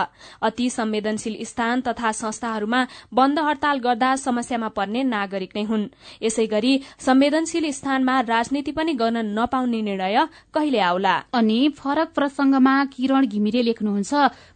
अति 0.41 0.69
संवेदनशील 0.69 1.35
स्थान 1.43 1.81
तथा 1.83 2.11
संस्थाहरूमा 2.13 2.79
बन्द 3.11 3.39
हड़ताल 3.39 3.79
गर्दा 3.83 4.15
समस्यामा 4.15 4.67
पर्ने 4.71 5.03
नागरिक 5.03 5.51
नै 5.55 5.63
हुन्। 5.63 5.83
यसै 6.23 6.45
गरी 6.47 6.71
संवेदनशील 6.99 7.71
स्थानमा 7.71 8.19
राजनीति 8.23 8.71
पनि 8.71 8.93
गर्न 8.95 9.17
नपाउने 9.35 9.81
निर्णय 9.81 10.17
कहिले 10.55 10.79
आउला? 10.81 11.15
अनि 11.33 11.59
फरक 11.75 12.15
प्रसंगमा 12.15 12.75
किरण 12.95 13.27
घिमिरे 13.27 13.61
लेख्नुहुन्छ 13.61 14.13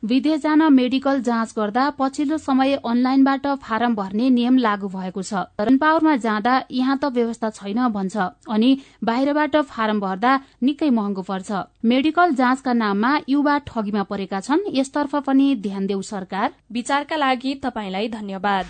विदेश 0.07 0.39
जान 0.39 0.61
मेडिकल 0.71 1.21
जाँच 1.21 1.53
गर्दा 1.57 1.89
पछिल्लो 1.99 2.37
समय 2.39 2.79
अनलाइनबाट 2.85 3.47
फारम 3.59 3.95
भर्ने 3.95 4.29
नियम 4.29 4.57
लागू 4.57 4.87
भएको 4.87 5.21
छ। 5.21 5.43
पावरमा 5.59 6.15
जाँदा 6.15 6.55
यहाँ 6.71 6.97
त 7.03 7.11
व्यवस्था 7.11 7.49
छैन 7.59 7.87
भन्छ। 7.91 8.15
अनि 8.47 8.71
बाहिरबाट 9.03 9.55
फारम 9.67 9.99
भर्दा 9.99 10.39
निकै 10.63 10.89
महँगो 10.95 11.27
पर्छ। 11.27 11.51
मेडिकल 11.85 12.35
जाँचका 12.35 12.73
नाममा 12.73 13.11
युवा 13.29 13.57
ठगीमा 13.67 14.03
परेका 14.03 14.39
छन्। 14.39 14.67
यसतर्फ 14.73 15.15
पनि 15.27 15.55
ध्यान 15.63 15.85
देऊ 15.87 16.01
सरकार। 16.03 16.47
विचारका 16.71 17.15
लागि 17.15 17.53
तपाईँलाई 17.63 18.07
धन्यवाद। 18.09 18.65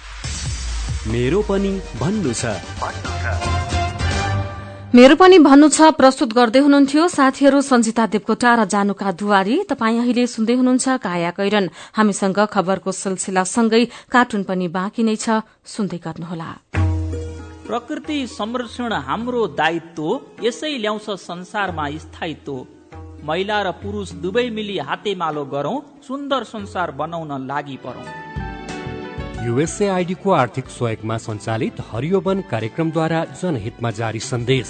मेरो 1.08 1.42
पनि 1.42 1.72
भन्नु 2.00 2.34
छ। 2.34 2.46
मेरो 4.96 5.16
पनि 5.16 5.38
भन्नु 5.40 5.68
छ 5.70 5.92
प्रस्तुत 5.94 6.34
गर्दै 6.34 6.60
हुनुहुन्थ्यो 6.64 7.08
साथीहरू 7.08 7.60
सञ्जिता 7.62 8.06
देवकोटा 8.08 8.52
र 8.56 8.66
जानुका 8.66 9.12
दुवारी 9.20 9.56
तपाईँ 9.70 10.00
अहिले 10.00 10.24
सुन्दै 10.28 10.56
हुनुहुन्छ 10.56 10.88
काया 11.04 11.32
कैरन। 11.38 11.66
हामीसँग 11.94 12.40
खबरको 12.48 12.92
सिलसिलासँगै 12.92 13.84
कार्टुन 14.10 14.44
पनि 14.48 14.68
बाँकी 14.68 15.04
नै 15.04 15.16
छ। 15.16 15.44
सुन्दै 15.66 16.00
गर्नुहोला। 16.00 16.50
प्रकृति 17.68 18.18
संरक्षण 18.32 18.92
हाम्रो 19.12 19.42
दायित्व 19.60 20.08
यसै 20.40 20.72
ल्याउँछ 20.80 21.08
संसारमा 21.20 21.86
स्थायित्व। 22.00 22.77
महिला 23.28 23.62
र 23.62 23.72
पुरुष 23.82 24.12
दुवै 24.24 24.50
मिली 24.50 24.78
हातेमालो 24.88 25.44
गरौं 25.46 25.80
सुन्दर 26.08 26.44
संसार 26.44 26.92
बनाउन 26.92 27.32
लागि 27.48 27.78
परौं। 27.86 28.06
युएसएआईडीको 29.48 30.32
आर्थिक 30.34 30.70
सहयोगमा 30.70 31.18
सञ्चालित 31.18 31.82
हरियो 31.92 32.20
वन 32.20 32.42
कार्यक्रमद्वारा 32.52 33.20
जनहितमा 33.42 33.92
जारी 33.92 34.20
सन्देश। 34.24 34.70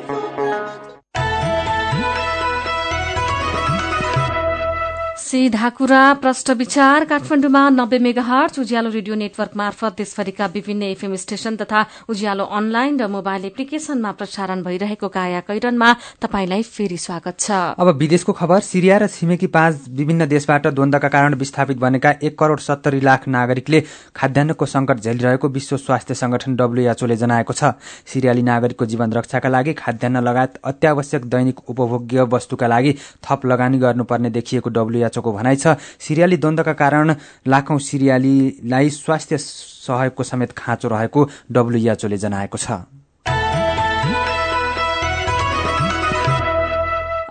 सीधा 5.31 5.67
कुरा 5.69 6.01
प्रष्ट 6.13 6.49
विचार 6.59 7.03
काठमाडौँमा 7.07 7.59
नब्बे 7.69 7.97
mega 7.99 8.21
hertz 8.21 8.57
Ujyaalo 8.59 8.89
radio 8.91 9.15
network 9.15 9.51
मार्फत 9.57 9.93
देशभरिका 9.97 10.45
विभिन्न 10.53 10.83
एफएम 10.83 11.15
स्टेशन 11.15 11.55
तथा 11.55 11.85
उज्यालो 12.11 12.43
अनलाइन 12.51 12.99
र 12.99 13.07
मोबाइल 13.07 13.45
एप्लिकेशनमा 13.45 14.11
प्रसारण 14.11 14.63
भइरहेको 14.63 15.07
काया 15.07 15.39
कैरनमा 15.47 15.93
तपाईंलाई 16.21 16.63
फेरि 16.69 16.97
स्वागत 16.97 17.39
छ। 17.39 17.51
अब 17.79 17.87
विदेशको 17.99 18.33
खबर 18.33 18.59
सिरिया 18.61 18.97
र 18.97 19.07
छिमेकी 19.07 19.47
पाँच 19.47 19.87
विभिन्न 20.01 20.27
देशबाट 20.27 20.67
द्वन्दका 20.67 21.07
कारण 21.07 21.35
विस्थापित 21.39 21.77
बनेका 21.79 22.11
एक 22.21 22.37
करोड़ 22.39 22.59
सत्तरी 22.59 22.99
लाख 23.01 23.27
नागरिकले 23.29 23.81
खाद्यान्नको 24.15 24.65
संकट 24.65 24.99
झेलिरहेको 24.99 25.47
विश्व 25.49 25.77
स्वास्थ्य 25.77 26.19
संगठन 26.23 26.55
डब्ल्यूएचओले 26.57 27.15
जनाएको 27.23 27.53
छ। 27.53 27.71
सिरियाली 28.11 28.43
नागरिकको 28.51 28.85
जीवन 28.85 29.13
रक्षाका 29.13 29.49
लागि 29.49 29.73
खाद्यान्न 29.79 30.25
लगायत 30.27 30.59
अत्यावश्यक 30.65 31.31
दैनिक 31.31 31.63
उपभोग्य 31.69 32.27
वस्तुका 32.35 32.67
लागि 32.67 32.95
थप 33.23 33.49
लगानी 33.53 33.79
गर्नुपर्ने 33.79 34.35
देखिएको 34.35 34.75
डब्ल्यूएचओ 34.75 35.19
को 35.21 35.33
भनाइ 35.33 35.55
छ 35.55 35.75
सिरियाली 35.99 36.37
द्वन्दका 36.37 36.73
कारण 36.73 37.15
लाखौं 37.47 37.77
सिरियालीलाई 37.77 38.89
स्वास्थ्य 38.89 39.37
सहयोगको 39.37 40.23
समेत 40.23 40.51
खाँचो 40.57 40.87
रहेको 40.87 41.29
डब्ल्यूएचओले 41.51 42.17
जनाएको 42.17 42.57
छ। 42.57 43.00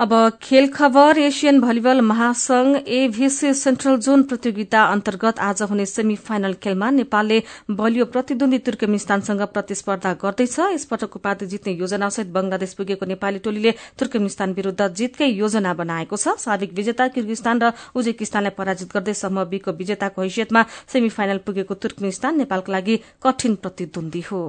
अब 0.00 0.12
खेल 0.42 0.66
खबर 0.72 1.18
एसियन 1.18 1.60
भलिबल 1.60 2.00
महासंघ 2.00 2.76
एभिसी 2.88 3.52
सेन्ट्रल 3.54 3.96
जोन 3.96 4.22
प्रतियोगिता 4.22 4.84
अन्तर्गत 4.84 5.38
आज 5.38 5.60
हुने 5.62 5.84
सेमी 5.86 6.14
फाइनल 6.18 6.54
खेलमा 6.62 6.88
नेपालले 6.90 7.42
बलियो 7.70 8.04
प्रतिद्वन्दी 8.06 8.58
तुर्कमेनिस्तानसँग 8.60 9.42
प्रतिस्पर्धा 9.48 10.12
गर्दैछ। 10.22 10.58
यसपटक 10.74 11.16
उपाधि 11.16 11.46
जित्ने 11.46 11.72
योजनासहित 11.74 12.30
बंगलादेश 12.32 12.72
पुगेको 12.74 13.06
नेपाली 13.06 13.38
टोलीले 13.44 13.74
तुर्कमेनिस्तान 13.98 14.52
विरूद्ध 14.54 14.88
जितकै 14.94 15.28
योजना 15.28 15.74
बनाएको 15.74 16.16
छ। 16.16 16.36
साबिक 16.38 16.72
विजेता 16.72 17.08
किर्गिस्तान 17.10 17.60
र 17.60 17.72
उजेकिस्तानलाई 17.94 18.56
पराजित 18.56 18.92
गर्दै 18.94 19.14
समूह 19.16 19.44
बीको 19.52 19.76
विजेताको 19.76 20.22
हैसियतमा 20.22 20.64
सेमी 20.88 21.08
फाइनल 21.10 21.44
पुगेको 21.44 21.74
तुर्कमेनिस्तान 21.76 22.38
नेपालका 22.38 22.72
लागि 22.72 23.00
कठिन 23.22 23.54
प्रतिद्वन्दी 23.60 24.24
हो। 24.32 24.42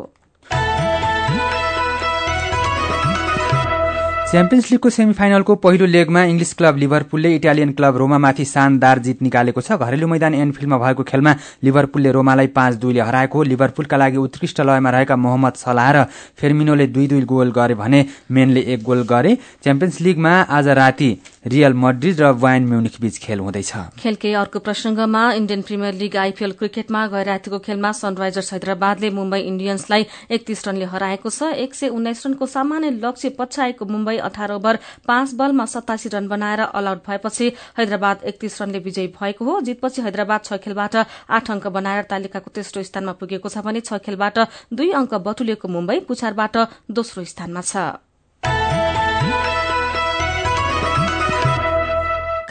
च्याम्पियन्स 4.32 4.70
लीगको 4.72 4.90
सेमी 4.90 5.14
फाइनलको 5.14 5.56
पहिलो 5.60 5.86
लेगमा 5.86 6.24
इङ्ग्लिस 6.24 6.54
क्लब 6.56 6.78
लिभरपुलले 6.78 7.30
इटालियन 7.36 7.72
क्लब 7.76 7.98
रोमामाथि 7.98 8.46
शानदार 8.46 9.00
जित 9.04 9.22
निकालेको 9.22 9.62
छ। 9.62 9.76
घरेलु 9.76 10.08
मैदान 10.08 10.34
एनफिल्डमा 10.36 10.78
भएको 10.78 11.04
खेलमा 11.04 11.36
लिभरपुलले 11.64 12.12
रोमालाई 12.16 12.48
पाँच 12.56 12.76
दुईले 12.80 13.02
हराएको 13.02 13.44
लिभरपुलका 13.44 13.98
लागि 13.98 14.18
उत्कृष्ट 14.24 14.62
लयमा 14.64 14.90
रहेका 14.90 15.16
मोहम्मद 15.20 15.54
सलाह 15.60 15.92
र 15.92 16.04
फेर्मिनोले 16.40 16.88
दुई 16.96 17.08
दुई 17.12 17.22
गोल 17.28 17.52
गरे 17.52 17.76
भने 17.76 18.06
मेनले 18.32 18.62
एक 18.72 18.84
गोल 18.84 19.04
गरे। 19.04 19.36
च्याम्पियन्स 19.64 20.00
लीगमा 20.00 20.34
आज 20.48 20.68
राति 20.80 21.12
रियल 21.46 21.74
मड्रिड 21.74 22.20
र 22.22 22.30
वायन 22.38 22.66
म्युनिक 22.66 22.96
बीच 23.02 23.18
खेल 23.18 23.40
हुँदैछ। 23.40 23.74
खेलकै 23.98 24.34
अर्को 24.34 24.60
प्रसंगमा 24.62 25.22
इण्डियन 25.34 25.62
प्रिमियर 25.62 25.94
लीग 25.94 26.16
आईपीएल 26.18 26.52
क्रिकेटमा 26.54 27.06
गएर 27.08 27.26
रातिको 27.26 27.60
खेलमा 27.60 27.92
सनराइजर्स 27.92 28.54
हैदराबादले 28.54 29.10
मुम्बई 29.10 29.40
इण्डियन्सलाई 29.42 30.06
एकतीस 30.38 30.68
रनले 30.68 30.86
हराएको 30.86 31.30
छ। 31.30 31.50
एक 31.58 31.74
सय 31.74 31.88
उन्नाइस 31.90 32.26
रनको 32.26 32.46
सामान्य 32.46 32.90
लक्ष्य 33.02 33.30
पछ्याएको 33.40 33.86
मुम्बई 33.86 34.18
अठार 34.22 34.52
ओभर 34.52 34.80
पाँच 35.08 35.34
बलमा 35.34 35.66
सतासी 35.66 36.10
रन 36.14 36.28
बनाएर 36.28 36.60
अल 36.62 36.88
आउट 36.88 37.02
भएपछि 37.08 37.48
हैदराबाद 37.78 38.24
एकतीस 38.24 38.62
रनले 38.62 38.80
विजयी 38.80 39.08
भएको 39.18 39.46
हो। 39.46 39.60
जितपछि 39.66 40.02
हैदराबाद 40.02 40.42
छ 40.46 40.62
खेलबाट 40.62 40.96
आठ 41.32 41.52
अंक 41.52 41.68
बनाएर 41.74 42.04
तालिकाको 42.06 42.52
तेस्रो 42.54 42.84
स्थानमा 42.84 43.18
पुगेको 43.18 43.50
छ 43.50 43.66
भने 43.66 43.82
छ 43.82 43.98
खेलबाट 44.06 44.40
दुई 44.70 44.92
अंक 44.94 45.14
बटुलिएको 45.26 45.68
मुम्बई 45.68 46.00
पुछारबाट 46.06 46.58
दोस्रो 46.92 47.26
स्थानमा 47.26 47.62
छ। 47.66 48.11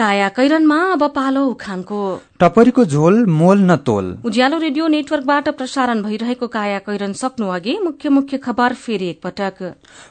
काया 0.01 0.29
कैरनमा 0.37 0.77
अब 0.93 1.03
पालो 1.17 1.45
उखानको 1.47 2.01
टपरीको 2.41 2.85
झोल 2.87 3.17
मोल 3.29 3.59
न 3.61 3.75
तोल। 3.77 4.07
उज्यालो 4.25 4.59
रेडियो 4.59 4.87
नेटवर्कबाट 4.89 5.49
प्रसारण 5.57 6.01
भइरहेको 6.03 6.47
काया 6.49 6.79
कैरन 6.81 7.13
सक्नु 7.13 7.49
अघि 7.53 7.77
मुख्य 7.85 8.09
मुख्य 8.09 8.37
खबर 8.39 8.75
फेरि 8.75 9.09
एकपटक। 9.09 9.61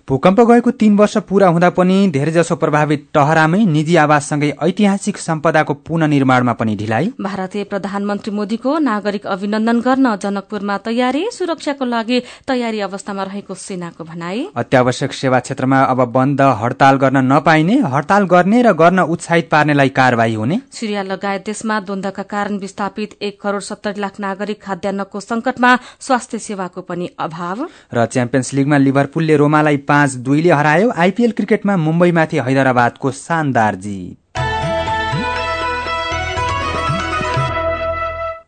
भूकम्प 0.10 0.40
गएको 0.50 0.72
तीन 0.74 0.98
वर्ष 0.98 1.18
पूरा 1.30 1.48
हुँदा 1.50 1.70
पनि 1.74 1.96
धेरैजसो 2.14 2.56
प्रभावित 2.56 3.08
टहरामै 3.14 3.64
निजी 3.68 3.96
आवाससँगै 3.96 4.50
ऐतिहासिक 4.62 5.18
सम्पदाको 5.20 5.74
पुननिर्माणमा 5.90 6.54
पनि 6.54 6.76
ढिलाइ। 6.76 7.10
भारतीय 7.20 7.64
प्रधानमन्त्री 7.64 8.34
मोदीको 8.34 8.78
नागरिक 8.80 9.26
अभिनन्दन 9.28 9.80
गर्न 9.82 10.16
जनकपुरमा 10.22 10.78
तयारी 10.86 11.26
सुरक्षाको 11.34 11.86
लागि 11.88 12.22
तयारी 12.48 12.80
अवस्थामा 12.82 13.24
रहेको 13.24 13.56
सेनाको 13.58 14.04
भनाई। 14.04 14.46
अत्यावश्यक 14.56 15.14
सेवा 15.14 15.40
क्षेत्रमा 15.40 15.82
अब 15.88 16.06
बन्द 16.12 16.42
हड़ताल 16.62 16.98
गर्न 17.00 17.26
नपाइने 17.34 17.82
हड़ताल 17.90 18.30
गर्ने 18.30 18.62
र 18.62 18.74
गर्न 18.76 19.10
उत्साहित 19.10 19.50
पार्नेलाई 19.50 19.90
कारवाही 19.98 20.34
हुने। 20.36 20.62
सिरिया 20.72 21.04
लगायत 21.10 21.46
देशमा 21.46 21.80
कारण 22.24 22.58
विस्थापित 22.58 23.18
एक 23.22 23.42
करोड़ 23.42 23.62
सत्तरी 23.62 24.02
लाख 24.02 24.20
नागरिक 24.20 24.62
खाद्यान्नको 24.64 25.20
संकटमा 25.20 25.78
स्वास्थ्य 26.00 26.40
सेवाको 26.40 26.82
पनि 26.82 27.10
अभाव। 27.20 27.68
र 27.94 28.06
च्याम्पियन्स 28.06 28.54
लीगमा 28.54 28.78
लिभरपुलले 28.78 29.36
रोमालाई 29.36 29.78
पाँच 29.78 30.14
दुईले 30.14 30.52
हरायो। 30.52 30.92
आइपीएल 30.92 31.32
क्रिकेटमा 31.32 31.78
मुम्बईमाथि 31.78 32.38
हैदराबादको 32.38 33.12
शानदार 33.12 33.76
जीत। 33.76 34.19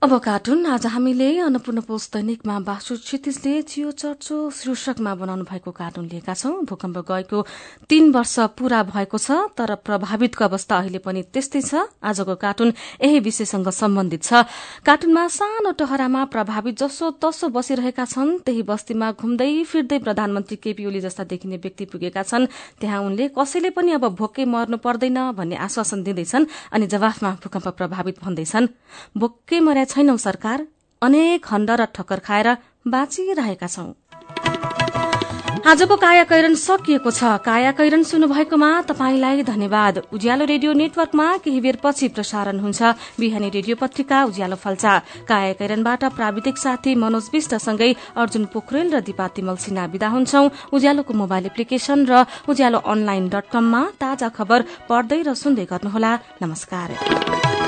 अब 0.02 0.18
कार्टुन 0.18 0.66
आज 0.66 0.86
हामीले 0.88 1.26
अन्नपूर्ण 1.40 1.82
पोस्ट 1.86 2.14
दैनिकमा 2.14 2.58
बासु 2.66 2.96
क्षितिजले 2.98 3.62
चियो 3.62 3.92
चर्चो 3.94 4.38
शीर्षकमा 4.50 5.14
बनाउनु 5.16 5.44
भएको 5.46 5.72
कार्टुन 5.72 6.06
लिएका 6.10 6.34
छौं। 6.34 6.66
भूकम्प 6.66 6.98
गएको 7.06 7.42
तीन 7.86 8.10
वर्ष 8.10 8.36
पूरा 8.58 8.82
भएको 8.84 9.18
छ 9.18 9.54
तर 9.54 9.76
प्रभावितको 9.86 10.44
अवस्था 10.44 10.78
अहिले 10.78 10.98
पनि 11.06 11.22
त्यस्तै 11.30 11.62
छ। 11.62 11.86
आजको 12.02 12.36
कार्टुन 12.36 12.74
यही 12.98 13.20
विषयसँग 13.22 13.70
सम्बन्धित 13.70 14.24
छ। 14.26 14.42
कार्टुनमा 14.82 15.28
सानो 15.38 15.72
टहरामा 15.78 16.26
प्रभावित 16.34 16.82
जसो 16.82 17.12
तसो 17.22 17.54
बसिरहेका 17.54 18.06
छन् 18.06 18.42
त्यही 18.42 18.66
बस्तीमा 18.66 19.12
घुम्दै 19.22 19.54
फिर्दै 19.70 20.00
प्रधानमन्त्री 20.02 20.58
केपी 20.58 20.86
ओली 20.90 21.02
जस्ता 21.06 21.30
देखिने 21.30 21.62
व्यक्ति 21.62 21.86
पुगेका 21.94 22.24
छन्। 22.26 22.50
त्यहाँ 22.82 23.06
उनले 23.06 23.30
कसैले 23.38 23.70
पनि 23.70 24.02
अब 24.02 24.10
भोकै 24.18 24.50
मर्नु 24.50 24.82
पर्दैन 24.82 25.38
भन्ने 25.38 25.62
आश्वासन 25.62 26.02
दिँदैछन् 26.02 26.50
अनि 26.74 26.88
जवाफमा 26.90 27.38
भूकम्प 27.46 27.68
प्रभावित 27.78 28.18
भन्दैछन्। 28.26 28.68
भोकै 29.14 29.60
मर्या 29.62 29.90
छैनौ 29.92 30.18
सरकार 30.18 30.68
अनेक 31.02 31.44
खण्ड 31.44 31.70
र 31.72 31.86
ठक्कर 31.96 32.20
खाएर 32.22 32.48
बाँचिरहेका 32.88 33.68
छौं। 33.68 33.90
आजको 35.62 35.96
काया 35.96 36.24
सकिएको 36.58 37.12
छ। 37.12 37.38
काया 37.46 37.72
कैरन 37.78 38.04
सुन्नुभएकोमा 38.04 38.70
तपाईंलाई 38.90 39.44
धन्यवाद। 39.44 40.10
उज्यालो 40.10 40.46
रेडियो 40.46 40.74
नेटवर्कमा 40.74 41.26
केही 41.46 41.60
बेर 41.62 41.78
पछि 41.84 42.08
प्रसारण 42.18 42.60
हुन्छ। 42.60 42.82
बिहानी 43.20 43.50
रेडियो 43.54 43.76
पत्रिका 43.78 44.24
उज्यालो 44.26 44.58
फल्चा 44.58 44.94
काया 45.30 45.54
कैरनबाट 45.54 46.04
प्राविधिक 46.18 46.58
साथी 46.58 46.96
मनोज 46.98 47.30
विष्टसँगै 47.34 47.92
अर्जुन 48.18 48.46
पोखरेल 48.50 48.90
र 48.90 49.00
दिपा 49.06 49.28
तिमल 49.38 49.58
सिन्हा 49.62 49.86
विदा 49.94 50.10
हुन्छौ। 50.10 50.44
उज्यालोको 50.74 51.14
मोबाइल 51.14 51.46
एप्लिकेशन 51.54 52.00
र 52.10 52.26
उज्यालो 52.50 52.80
अनलाइन 52.82 53.30
डट 53.30 53.46
कममा 53.54 53.82
ताजा 54.02 54.30
खबर 54.34 54.60
पढ्दै 54.90 55.22
र 55.22 55.38
सुन्दै 55.38 55.66
गर्नुहोला। 55.70 56.12
नमस्कार। 56.42 57.61